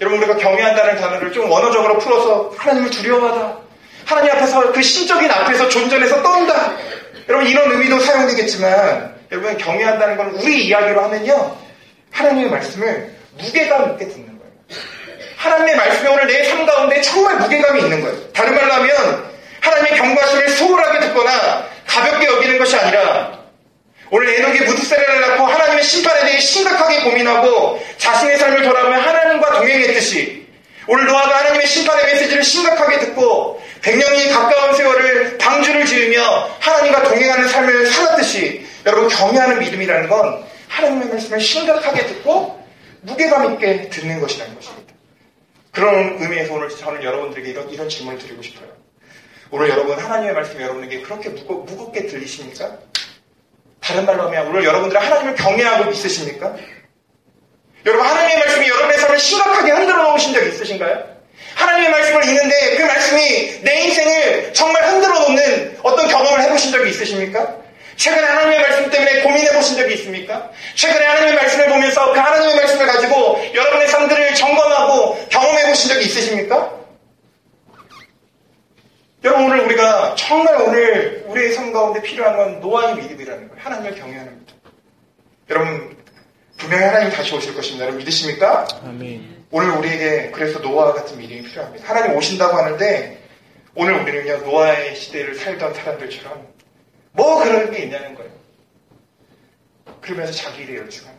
여러분 0.00 0.18
우리가 0.18 0.36
경외한다는 0.36 0.96
단어를 0.96 1.32
좀 1.32 1.50
원어적으로 1.50 1.98
풀어서 1.98 2.52
하나님을 2.56 2.90
두려워하다. 2.90 3.58
하나님 4.06 4.32
앞에서 4.32 4.72
그 4.72 4.82
신적인 4.82 5.30
앞에서 5.30 5.68
존전해서 5.68 6.22
떤다. 6.22 6.76
여러분 7.28 7.46
이런 7.48 7.70
의미도 7.72 8.00
사용되겠지만 8.00 9.14
여러분 9.32 9.56
경외한다는 9.56 10.16
건 10.16 10.30
우리 10.34 10.66
이야기로 10.66 11.00
하면요. 11.02 11.56
하나님의 12.10 12.50
말씀을 12.50 13.14
무게감 13.38 13.92
있게 13.92 14.08
듣는 14.08 14.26
거예요. 14.38 14.52
하나님의 15.36 15.76
말씀이 15.76 16.08
오늘 16.08 16.26
내 16.26 16.44
삶 16.48 16.66
가운데 16.66 17.00
정말 17.00 17.36
무게감이 17.38 17.80
있는 17.82 18.00
거예요. 18.02 18.32
다른 18.32 18.54
말로 18.54 18.72
하면 18.74 19.24
하나님의 19.60 19.98
경과심을 19.98 20.48
소홀하게 20.50 21.00
듣거나 21.00 21.66
가볍게 21.86 22.26
여기는 22.26 22.58
것이 22.58 22.76
아니라 22.76 23.43
오늘 24.16 24.28
에녹이 24.28 24.60
무드세례를 24.60 25.20
낳고 25.22 25.44
하나님의 25.44 25.82
심판에 25.82 26.20
대해 26.20 26.38
심각하게 26.38 27.02
고민하고 27.02 27.84
자신의 27.96 28.38
삶을 28.38 28.62
돌아보며 28.62 29.00
하나님과 29.00 29.58
동행했듯이 29.58 30.46
오늘 30.86 31.06
노아가 31.06 31.38
하나님의 31.38 31.66
심판의 31.66 32.06
메시지를 32.06 32.44
심각하게 32.44 33.00
듣고 33.00 33.60
백년이 33.82 34.28
가까운 34.28 34.76
세월을 34.76 35.38
방주를 35.38 35.84
지으며 35.84 36.48
하나님과 36.60 37.02
동행하는 37.02 37.48
삶을 37.48 37.88
살았듯이 37.88 38.64
여러분 38.86 39.08
경외하는 39.08 39.58
믿음이라는 39.58 40.08
건 40.08 40.44
하나님의 40.68 41.08
말씀을 41.08 41.40
심각하게 41.40 42.06
듣고 42.06 42.64
무게감 43.00 43.54
있게 43.54 43.88
듣는 43.90 44.20
것이라는 44.20 44.54
것입니다. 44.54 44.94
그런 45.72 46.18
의미에서 46.20 46.54
오늘 46.54 46.68
저는 46.68 47.02
여러분들에게 47.02 47.50
이런, 47.50 47.68
이런 47.68 47.88
질문을 47.88 48.20
드리고 48.20 48.42
싶어요. 48.42 48.68
오늘 49.50 49.70
여러분 49.70 49.98
하나님의 49.98 50.34
말씀이 50.34 50.62
여러분에게 50.62 51.00
그렇게 51.00 51.30
무거, 51.30 51.54
무겁게 51.54 52.06
들리십니까? 52.06 52.78
다른 53.84 54.06
말로 54.06 54.22
하면 54.24 54.46
오늘 54.46 54.64
여러분들은 54.64 55.00
하나님을 55.00 55.34
경외하고 55.34 55.90
있으십니까? 55.90 56.54
여러분 57.84 58.06
하나님의 58.06 58.38
말씀이 58.38 58.66
여러분의 58.66 58.98
삶을 58.98 59.18
심각하게 59.18 59.70
흔들어 59.72 60.02
놓으신 60.04 60.32
적 60.32 60.42
있으신가요? 60.42 61.04
하나님의 61.54 61.90
말씀을 61.90 62.24
읽는데 62.24 62.76
그 62.76 62.82
말씀이 62.82 63.60
내 63.62 63.84
인생을 63.84 64.54
정말 64.54 64.88
흔들어 64.88 65.18
놓는 65.20 65.78
어떤 65.82 66.08
경험을 66.08 66.40
해보신 66.44 66.72
적이 66.72 66.90
있으십니까? 66.90 67.56
최근에 67.96 68.26
하나님의 68.26 68.60
말씀 68.62 68.90
때문에 68.90 69.20
고민해 69.20 69.52
보신 69.52 69.76
적이 69.76 69.94
있습니까? 69.96 70.50
최근에 70.74 71.04
하나님의 71.04 71.34
말씀을 71.34 71.68
보면서 71.68 72.12
그 72.12 72.18
하나님의 72.18 72.56
말씀을 72.56 72.86
가지고 72.86 73.44
여러분의 73.54 73.88
삶들을 73.88 74.34
점검하고 74.34 75.28
경험해 75.28 75.68
보신 75.68 75.90
적이 75.90 76.06
있으십니까? 76.06 76.83
여러분 79.24 79.46
오늘 79.46 79.60
우리가 79.64 80.16
정말 80.16 80.60
오늘 80.60 81.24
우리의 81.26 81.54
삶 81.54 81.72
가운데 81.72 82.02
필요한 82.02 82.36
건 82.36 82.60
노아의 82.60 82.96
믿음이라는 82.96 83.48
거예요. 83.48 83.62
하나님을 83.62 83.94
경외하는 83.98 84.38
믿음. 84.38 84.54
여러분 85.48 85.96
분명히 86.58 86.84
하나님 86.84 87.10
다시 87.10 87.34
오실 87.34 87.54
것입니다. 87.54 87.84
여러분 87.86 88.00
믿으십니까? 88.00 88.68
아멘. 88.84 89.46
오늘 89.50 89.70
우리에게 89.78 90.30
그래서 90.30 90.60
노아 90.60 90.92
같은 90.92 91.16
믿음이 91.16 91.42
필요합니다. 91.42 91.88
하나님 91.88 92.14
오신다고 92.18 92.54
하는데 92.54 93.22
오늘 93.74 93.94
우리는요 93.94 94.44
노아의 94.44 94.94
시대를 94.94 95.36
살던 95.36 95.72
사람들처럼 95.72 96.46
뭐 97.12 97.42
그런 97.42 97.70
게 97.70 97.84
있냐는 97.84 98.14
거예요. 98.14 98.30
그러면서 100.02 100.34
자기 100.34 100.64
일에 100.64 100.76
열중하는. 100.76 101.18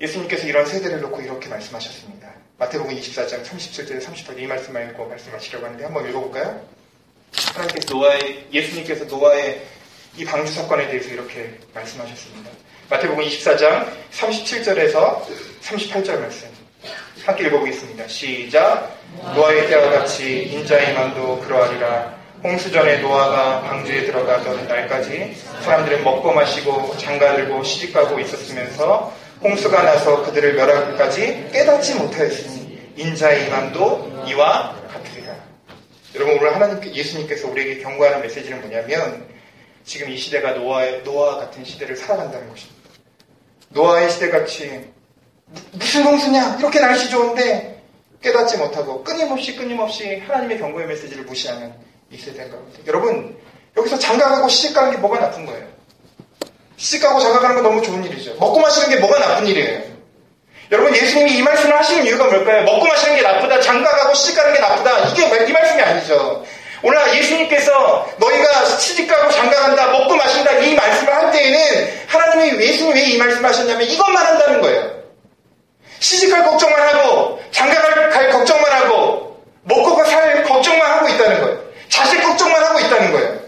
예수님께서 0.00 0.48
이런 0.48 0.66
세대를 0.66 1.00
놓고 1.00 1.20
이렇게 1.20 1.48
말씀하셨습니다. 1.48 2.17
마태복음 2.58 2.92
24장 2.92 3.44
37절 3.44 4.02
38절 4.02 4.36
이 4.36 4.46
말씀만 4.48 4.90
읽고 4.90 5.06
말씀하시려고 5.06 5.64
하는데 5.64 5.84
한번 5.84 6.08
읽어볼까요? 6.08 6.60
하나님께서 7.54 7.94
노아의 7.94 8.46
예수님께서 8.52 9.04
노아의 9.04 9.62
이 10.16 10.24
방주 10.24 10.52
사건에 10.52 10.88
대해서 10.88 11.08
이렇게 11.10 11.56
말씀하셨습니다. 11.72 12.50
마태복음 12.90 13.22
24장 13.24 13.86
37절에서 14.10 15.22
38절 15.62 16.18
말씀 16.18 16.48
함께 17.24 17.46
읽어보겠습니다. 17.46 18.08
시작 18.08 18.92
노아의 19.36 19.68
때와 19.68 19.90
같이 19.90 20.42
인자의 20.42 20.94
만도 20.94 21.38
그러하리라 21.42 22.18
홍수 22.42 22.72
전에 22.72 22.98
노아가 22.98 23.62
방주에 23.62 24.04
들어가던 24.04 24.66
날까지 24.66 25.36
사람들은 25.62 26.02
먹고 26.02 26.32
마시고 26.32 26.96
장가들고 26.96 27.62
시집가고 27.62 28.18
있었으면서 28.18 29.14
홍수가 29.42 29.82
나서 29.82 30.22
그들을 30.24 30.54
멸하기까지 30.54 31.50
깨닫지 31.52 31.94
못하였으니 31.94 32.92
인자의 32.96 33.46
이만도 33.46 34.24
이와 34.26 34.74
같으리라. 34.92 35.36
여러분 36.14 36.38
오늘 36.38 36.54
하나님 36.54 36.82
예수님께서 36.92 37.48
우리에게 37.48 37.80
경고하는 37.82 38.20
메시지는 38.22 38.60
뭐냐면 38.60 39.28
지금 39.84 40.10
이 40.10 40.16
시대가 40.16 40.52
노아의 40.52 41.04
노아 41.04 41.36
같은 41.36 41.64
시대를 41.64 41.96
살아간다는 41.96 42.48
것입니다. 42.48 42.78
노아의 43.70 44.10
시대같이 44.10 44.90
무슨 45.72 46.04
홍수냐 46.04 46.56
이렇게 46.58 46.80
날씨 46.80 47.08
좋은데 47.08 47.82
깨닫지 48.20 48.56
못하고 48.58 49.04
끊임없이 49.04 49.54
끊임없이 49.56 50.18
하나님의 50.18 50.58
경고의 50.58 50.88
메시지를 50.88 51.24
무시하는 51.24 51.72
있어야 52.10 52.34
되는 52.34 52.50
겁니다. 52.50 52.80
여러분, 52.86 53.38
여기서 53.76 53.98
장가가고 53.98 54.48
시집가는 54.48 54.90
게 54.92 54.96
뭐가 54.98 55.20
나쁜 55.20 55.46
거예요? 55.46 55.77
시집가고 56.78 57.20
장가가는 57.20 57.56
건 57.56 57.64
너무 57.64 57.82
좋은 57.82 58.02
일이죠. 58.04 58.34
먹고 58.38 58.60
마시는 58.60 58.88
게 58.88 58.96
뭐가 58.96 59.18
나쁜 59.18 59.46
일이에요? 59.48 59.82
여러분, 60.70 60.94
예수님이 60.94 61.38
이 61.38 61.42
말씀을 61.42 61.76
하시는 61.76 62.04
이유가 62.06 62.24
뭘까요? 62.26 62.62
먹고 62.64 62.86
마시는 62.86 63.16
게 63.16 63.22
나쁘다, 63.22 63.60
장가가고 63.60 64.14
시집가는 64.14 64.52
게 64.52 64.60
나쁘다. 64.60 64.98
이게 65.08 65.24
이 65.24 65.52
말씀이 65.52 65.82
아니죠. 65.82 66.44
오늘 66.82 67.16
예수님께서 67.16 68.08
너희가 68.18 68.64
시집가고 68.66 69.30
장가간다, 69.32 69.86
먹고 69.88 70.14
마신다 70.14 70.52
이 70.52 70.74
말씀을 70.74 71.14
할 71.14 71.32
때에는 71.32 71.90
하나님이 72.06 72.64
예수님이 72.64 73.00
왜 73.00 73.06
이 73.06 73.16
말씀을 73.18 73.48
하셨냐면 73.48 73.88
이것만 73.88 74.24
한다는 74.26 74.60
거예요. 74.60 74.98
시집갈 75.98 76.44
걱정만 76.44 76.80
하고 76.80 77.40
장가갈 77.50 78.30
걱정만 78.30 78.72
하고 78.72 79.42
먹고 79.64 80.04
살 80.04 80.44
걱정만 80.44 80.90
하고 80.90 81.08
있다는 81.08 81.40
거예요. 81.40 81.58
자식 81.88 82.22
걱정만 82.22 82.62
하고 82.62 82.78
있다는 82.78 83.12
거예요. 83.12 83.47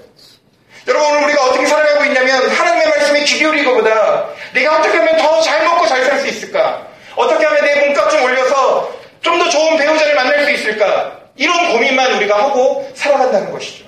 여러분 0.90 1.08
오늘 1.08 1.24
우리가 1.28 1.44
어떻게 1.46 1.66
살아가고 1.66 2.04
있냐면 2.06 2.48
하나님의 2.50 2.88
말씀에 2.88 3.24
귀 3.24 3.38
기울이고보다 3.38 4.26
내가 4.52 4.78
어떻게 4.80 4.98
하면 4.98 5.16
더 5.18 5.40
잘 5.40 5.64
먹고 5.64 5.86
잘 5.86 6.04
살 6.04 6.18
수 6.18 6.26
있을까? 6.26 6.88
어떻게 7.14 7.44
하면 7.46 7.64
내 7.64 7.86
몸값 7.86 8.10
좀 8.10 8.22
올려서 8.24 8.98
좀 9.22 9.38
더 9.38 9.48
좋은 9.48 9.76
배우자를 9.76 10.14
만날 10.16 10.44
수 10.44 10.50
있을까? 10.50 11.20
이런 11.36 11.70
고민만 11.72 12.12
우리가 12.16 12.42
하고 12.42 12.90
살아간다는 12.94 13.52
것이죠. 13.52 13.84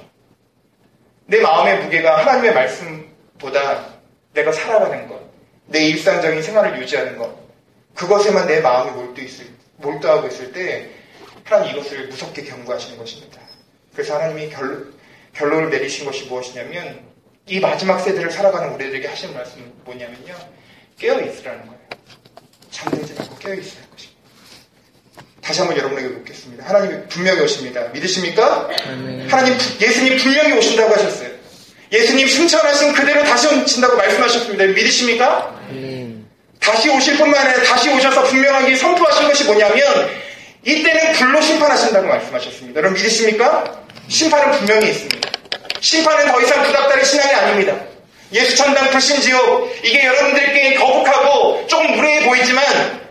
내 1.27 1.41
마음의 1.41 1.79
무게가 1.85 2.19
하나님의 2.19 2.55
말씀보다 2.55 3.85
내가 4.35 4.53
살아가는 4.53 5.09
것, 5.09 5.21
내 5.67 5.81
일상적인 5.87 6.41
생활을 6.43 6.79
유지하는 6.81 7.19
것, 7.19 7.35
그것에만 7.97 8.47
내 8.47 8.61
마음이 8.61 8.93
몰두 8.93 9.21
있을, 9.23 9.47
몰두하고 9.79 10.29
있을 10.29 10.53
때 10.53 10.89
하나님 11.45 11.77
이것을 11.77 12.07
무섭게 12.09 12.45
경고하시는 12.45 12.97
것입니다. 12.97 13.41
그래서 13.93 14.15
하나님이 14.15 14.51
결, 14.51 14.87
결론을 15.35 15.71
내리신 15.71 16.05
것이 16.05 16.25
무엇이냐면 16.25 17.01
이 17.47 17.59
마지막 17.61 17.99
세대를 18.01 18.31
살아가는 18.31 18.73
우리들에게 18.75 19.09
하시는 19.09 19.35
말씀은 19.35 19.73
뭐냐면요. 19.85 20.35
깨어 20.99 21.21
있으라는 21.21 21.67
거예요. 21.67 21.81
잠들지 22.71 23.15
말고 23.15 23.37
깨어 23.37 23.55
있으라는 23.55 23.91
것입니다. 23.91 24.23
다시 25.43 25.61
한번 25.61 25.77
여러분에게 25.77 26.09
묻겠습니다. 26.09 26.65
하나님이 26.69 27.09
분명히 27.09 27.41
오십니다. 27.43 27.89
믿으십니까? 27.89 28.69
하나님, 29.29 29.55
예수님 29.81 30.17
분명히 30.19 30.53
오신다고 30.57 30.95
하셨어요. 30.95 31.31
예수님 31.91 32.29
승천하신 32.29 32.93
그대로 32.93 33.25
다시 33.25 33.49
오신다고 33.49 33.97
말씀하셨습니다. 33.97 34.65
믿으십니까? 34.67 35.61
다시 36.61 36.89
오실 36.91 37.17
뿐만 37.17 37.45
아니라 37.45 37.65
다시 37.65 37.91
오셔서 37.91 38.23
분명하게 38.25 38.77
선포하신 38.77 39.29
것이 39.29 39.45
뭐냐면 39.45 39.83
이때는 40.65 41.13
불로 41.15 41.41
심판하신다고 41.43 42.07
말씀하셨습니다. 42.07 42.79
여러분 42.79 42.97
믿으십니까? 42.97 43.83
심판은 44.09 44.59
분명히 44.59 44.91
있습니다. 44.91 45.22
심판은 45.83 46.27
더 46.31 46.41
이상 46.41 46.65
구닥다리 46.65 47.05
신앙이 47.05 47.35
아닙니다. 47.35 47.77
예수 48.33 48.57
천당 48.57 48.91
불신지옥 48.91 49.85
이게 49.85 50.07
여러분들께 50.07 50.75
거북하고 50.75 51.67
조금 51.67 51.97
무례해 51.97 52.25
보이지만 52.25 53.03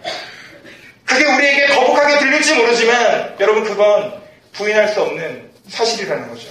그게 1.05 1.25
우리에게 1.25 1.67
거북하게 1.67 2.19
들릴지 2.19 2.55
모르지만 2.55 3.35
여러분 3.39 3.65
그건 3.65 4.21
부인할 4.53 4.87
수 4.87 5.01
없는 5.01 5.51
사실이라는 5.69 6.29
거죠. 6.29 6.47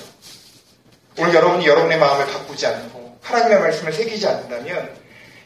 오늘 1.19 1.35
여러분이 1.35 1.67
여러분의 1.67 1.99
마음을 1.99 2.27
바꾸지 2.27 2.67
않고 2.67 3.19
하나님의 3.23 3.59
말씀을 3.59 3.93
새기지 3.93 4.27
않는다면 4.27 4.95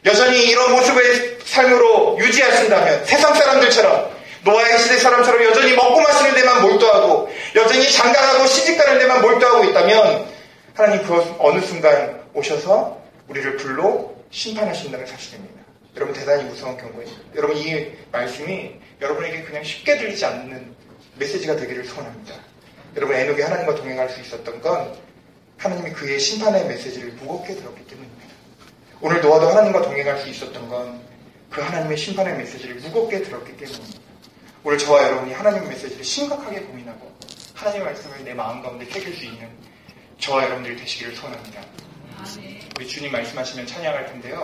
여전히 0.05 0.43
이런 0.43 0.73
모습의 0.73 1.37
삶으로 1.45 2.17
유지하신다면 2.19 3.05
세상 3.05 3.33
사람들처럼 3.33 4.13
노아의 4.43 4.77
시대 4.77 4.97
사람처럼 4.97 5.41
여전히 5.45 5.73
먹고 5.73 6.01
마시는 6.01 6.35
데만 6.35 6.61
몰두하고 6.61 7.33
여전히 7.55 7.89
장가가고 7.91 8.45
시집 8.45 8.77
가는 8.77 8.99
데만 8.99 9.21
몰두하고 9.21 9.63
있다면 9.63 10.34
하나님 10.75 11.01
그 11.03 11.13
어느 11.39 11.61
순간 11.61 12.21
오셔서 12.33 13.01
우리를 13.27 13.57
불로 13.57 14.15
심판하신다는 14.29 15.05
사실입니다. 15.07 15.55
여러분 15.95 16.13
대단히 16.13 16.43
무서운 16.43 16.77
경고입니다. 16.77 17.17
여러분 17.35 17.57
이 17.57 17.91
말씀이 18.11 18.75
여러분에게 19.01 19.43
그냥 19.43 19.63
쉽게 19.63 19.97
들리지 19.97 20.25
않는 20.25 20.75
메시지가 21.17 21.55
되기를 21.55 21.85
소원합니다. 21.85 22.35
여러분 22.97 23.15
에녹이 23.15 23.41
하나님과 23.41 23.75
동행할 23.75 24.09
수 24.09 24.19
있었던 24.19 24.61
건 24.61 24.93
하나님이 25.57 25.91
그의 25.91 26.19
심판의 26.19 26.67
메시지를 26.67 27.13
무겁게 27.13 27.55
들었기 27.55 27.87
때문입니다. 27.87 28.25
오늘 29.01 29.21
노아도 29.21 29.47
하나님과 29.47 29.81
동행할 29.81 30.19
수 30.19 30.29
있었던 30.29 30.69
건 30.69 31.15
그 31.55 31.61
하나님의 31.61 31.95
심판의 31.95 32.37
메시지를 32.37 32.75
무겁게 32.75 33.21
들었기 33.21 33.55
때문입니다. 33.55 33.99
오늘 34.61 34.77
저와 34.77 35.03
여러분이 35.03 35.31
하나님의 35.31 35.69
메시지를 35.69 36.03
심각하게 36.03 36.59
고민하고 36.63 37.09
하나님의 37.53 37.85
말씀을 37.85 38.25
내 38.25 38.33
마음 38.33 38.61
가운데 38.61 38.83
새길 38.83 39.15
수 39.15 39.23
있는 39.23 39.47
저와 40.19 40.43
여러분들이 40.45 40.75
되시기를 40.77 41.15
소원합니다. 41.15 41.61
우리 42.77 42.87
주님 42.87 43.11
말씀하시면 43.11 43.67
찬양할 43.67 44.07
텐데요. 44.07 44.43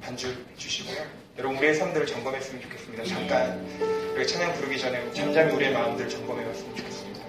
반주 0.00 0.34
주시고요. 0.56 1.06
여러분 1.38 1.58
우리의 1.58 1.74
삶들을 1.74 2.06
점검했으면 2.06 2.62
좋겠습니다. 2.62 3.04
잠깐 3.04 3.64
여기 4.16 4.26
찬양 4.26 4.54
부르기 4.54 4.78
전에 4.78 5.12
잠잠히 5.12 5.52
우리의 5.52 5.72
마음들을 5.72 6.08
점검해 6.10 6.44
봤으면 6.44 6.76
좋겠습니다. 6.76 7.20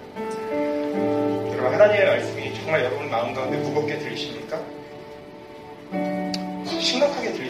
여러분 1.52 1.72
하나님의 1.72 2.06
말씀이 2.06 2.54
정말 2.56 2.84
여러분 2.84 3.08
마음 3.10 3.32
가운데 3.34 3.56
무겁게 3.58 3.98
들리십니까? 3.98 4.71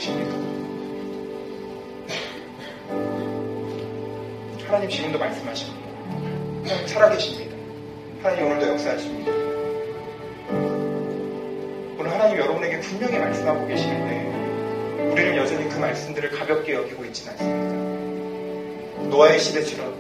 들리십니까? 0.02 0.32
하나님 4.66 4.90
지금도 4.90 5.18
말씀하십니다. 5.18 5.80
하나님 6.64 6.86
살아계십니다. 6.88 7.56
하나님 8.22 8.46
오늘도 8.46 8.68
역사하십니다. 8.68 9.30
오늘 11.98 12.10
하나님 12.10 12.38
여러분에게 12.38 12.80
분명히 12.80 13.18
말씀하고 13.18 13.66
계시는데 13.66 15.10
우리는 15.12 15.36
여전히 15.36 15.68
그 15.68 15.78
말씀들을 15.78 16.30
가볍게 16.30 16.74
여기고 16.74 17.04
있지는 17.04 17.32
않습니다. 17.32 19.08
노아의 19.08 19.38
시대처럼 19.38 19.92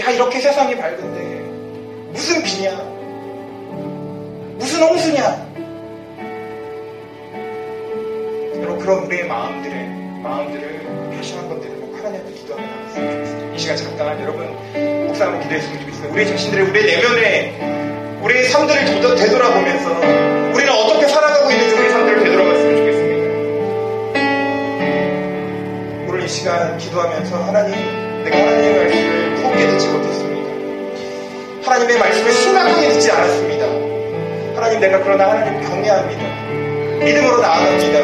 야 0.00 0.10
이렇게 0.10 0.40
세상이 0.40 0.76
밝은데 0.76 2.10
무슨 2.12 2.42
비냐 2.42 2.74
무슨 4.58 4.82
홍수냐 4.82 5.49
그런 8.80 9.04
우리의 9.04 9.26
마음들의 9.26 9.88
마음들을 10.22 11.14
다시 11.16 11.36
한번 11.36 11.60
내려놓고 11.60 11.96
하나님께 11.96 12.32
기도하며 12.32 12.66
나갔으면 12.66 13.10
좋겠습니다. 13.10 13.54
이 13.54 13.58
시간 13.58 13.76
잠깐 13.76 14.20
여러분 14.20 14.46
목사님으로 15.06 15.42
기도했으면 15.42 15.80
좋겠습니다. 15.80 16.14
우리 16.14 16.26
자신들의 16.26 16.66
우리 16.66 16.84
내면에 16.84 18.18
우리의 18.22 18.44
삶들을 18.48 18.84
되돌아보면서 19.16 19.90
우리는 20.54 20.72
어떻게 20.72 21.06
살아가고 21.08 21.50
있는지 21.50 21.74
우리 21.74 21.90
삶들을 21.90 22.24
되돌아봤으면 22.24 22.76
좋겠습니다. 22.76 23.00
오늘 26.08 26.24
이 26.24 26.28
시간 26.28 26.78
기도하면서 26.78 27.44
하나님 27.44 28.24
내가 28.24 28.36
하나님의 28.38 28.78
말씀을 28.78 29.30
무겁게 29.36 29.66
듣지 29.66 29.88
못했습니다. 29.88 31.70
하나님의 31.70 31.98
말씀을 31.98 32.32
심각하게 32.32 32.88
듣지 32.88 33.10
않았습니다. 33.10 33.66
하나님 34.54 34.80
내가 34.80 35.02
그러나 35.02 35.30
하나님 35.30 35.60
경외합니다. 35.68 36.59
믿음으로 37.04 37.40
나아갑니다. 37.40 37.98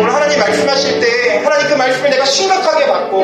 오늘 0.00 0.14
하나님 0.14 0.38
말씀하실 0.38 1.00
때 1.00 1.38
하나님 1.42 1.68
그 1.68 1.74
말씀을 1.74 2.10
내가 2.10 2.24
심각하게 2.24 2.86
받고 2.86 3.22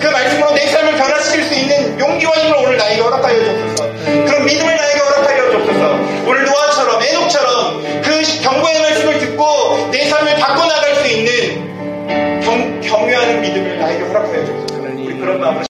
그 0.00 0.06
말씀으로 0.06 0.52
내 0.54 0.66
삶을 0.66 0.96
변화시킬 0.96 1.44
수 1.44 1.54
있는 1.54 1.98
용기와 1.98 2.32
힘을 2.32 2.56
오늘 2.58 2.76
나에게 2.76 3.00
허락하여 3.00 3.44
주옵소서. 3.44 3.92
그런 4.26 4.44
믿음을 4.44 4.76
나에게 4.76 4.98
허락하여 4.98 5.50
주옵소서. 5.50 5.90
오늘 6.26 6.44
노아처럼 6.44 7.02
애녹처럼 7.02 8.02
그 8.02 8.22
경고의 8.42 8.80
말씀을 8.80 9.18
듣고 9.18 9.88
내 9.90 10.08
삶을 10.08 10.36
바꿔나갈 10.36 10.94
수 10.96 11.08
있는 11.08 12.40
경, 12.42 12.80
경외하는 12.80 13.40
믿음을 13.40 13.78
나에게 13.78 14.04
허락하여 14.04 14.44
주옵소서. 14.44 14.82
우리 14.82 15.18
그런 15.18 15.40
마음을 15.40 15.60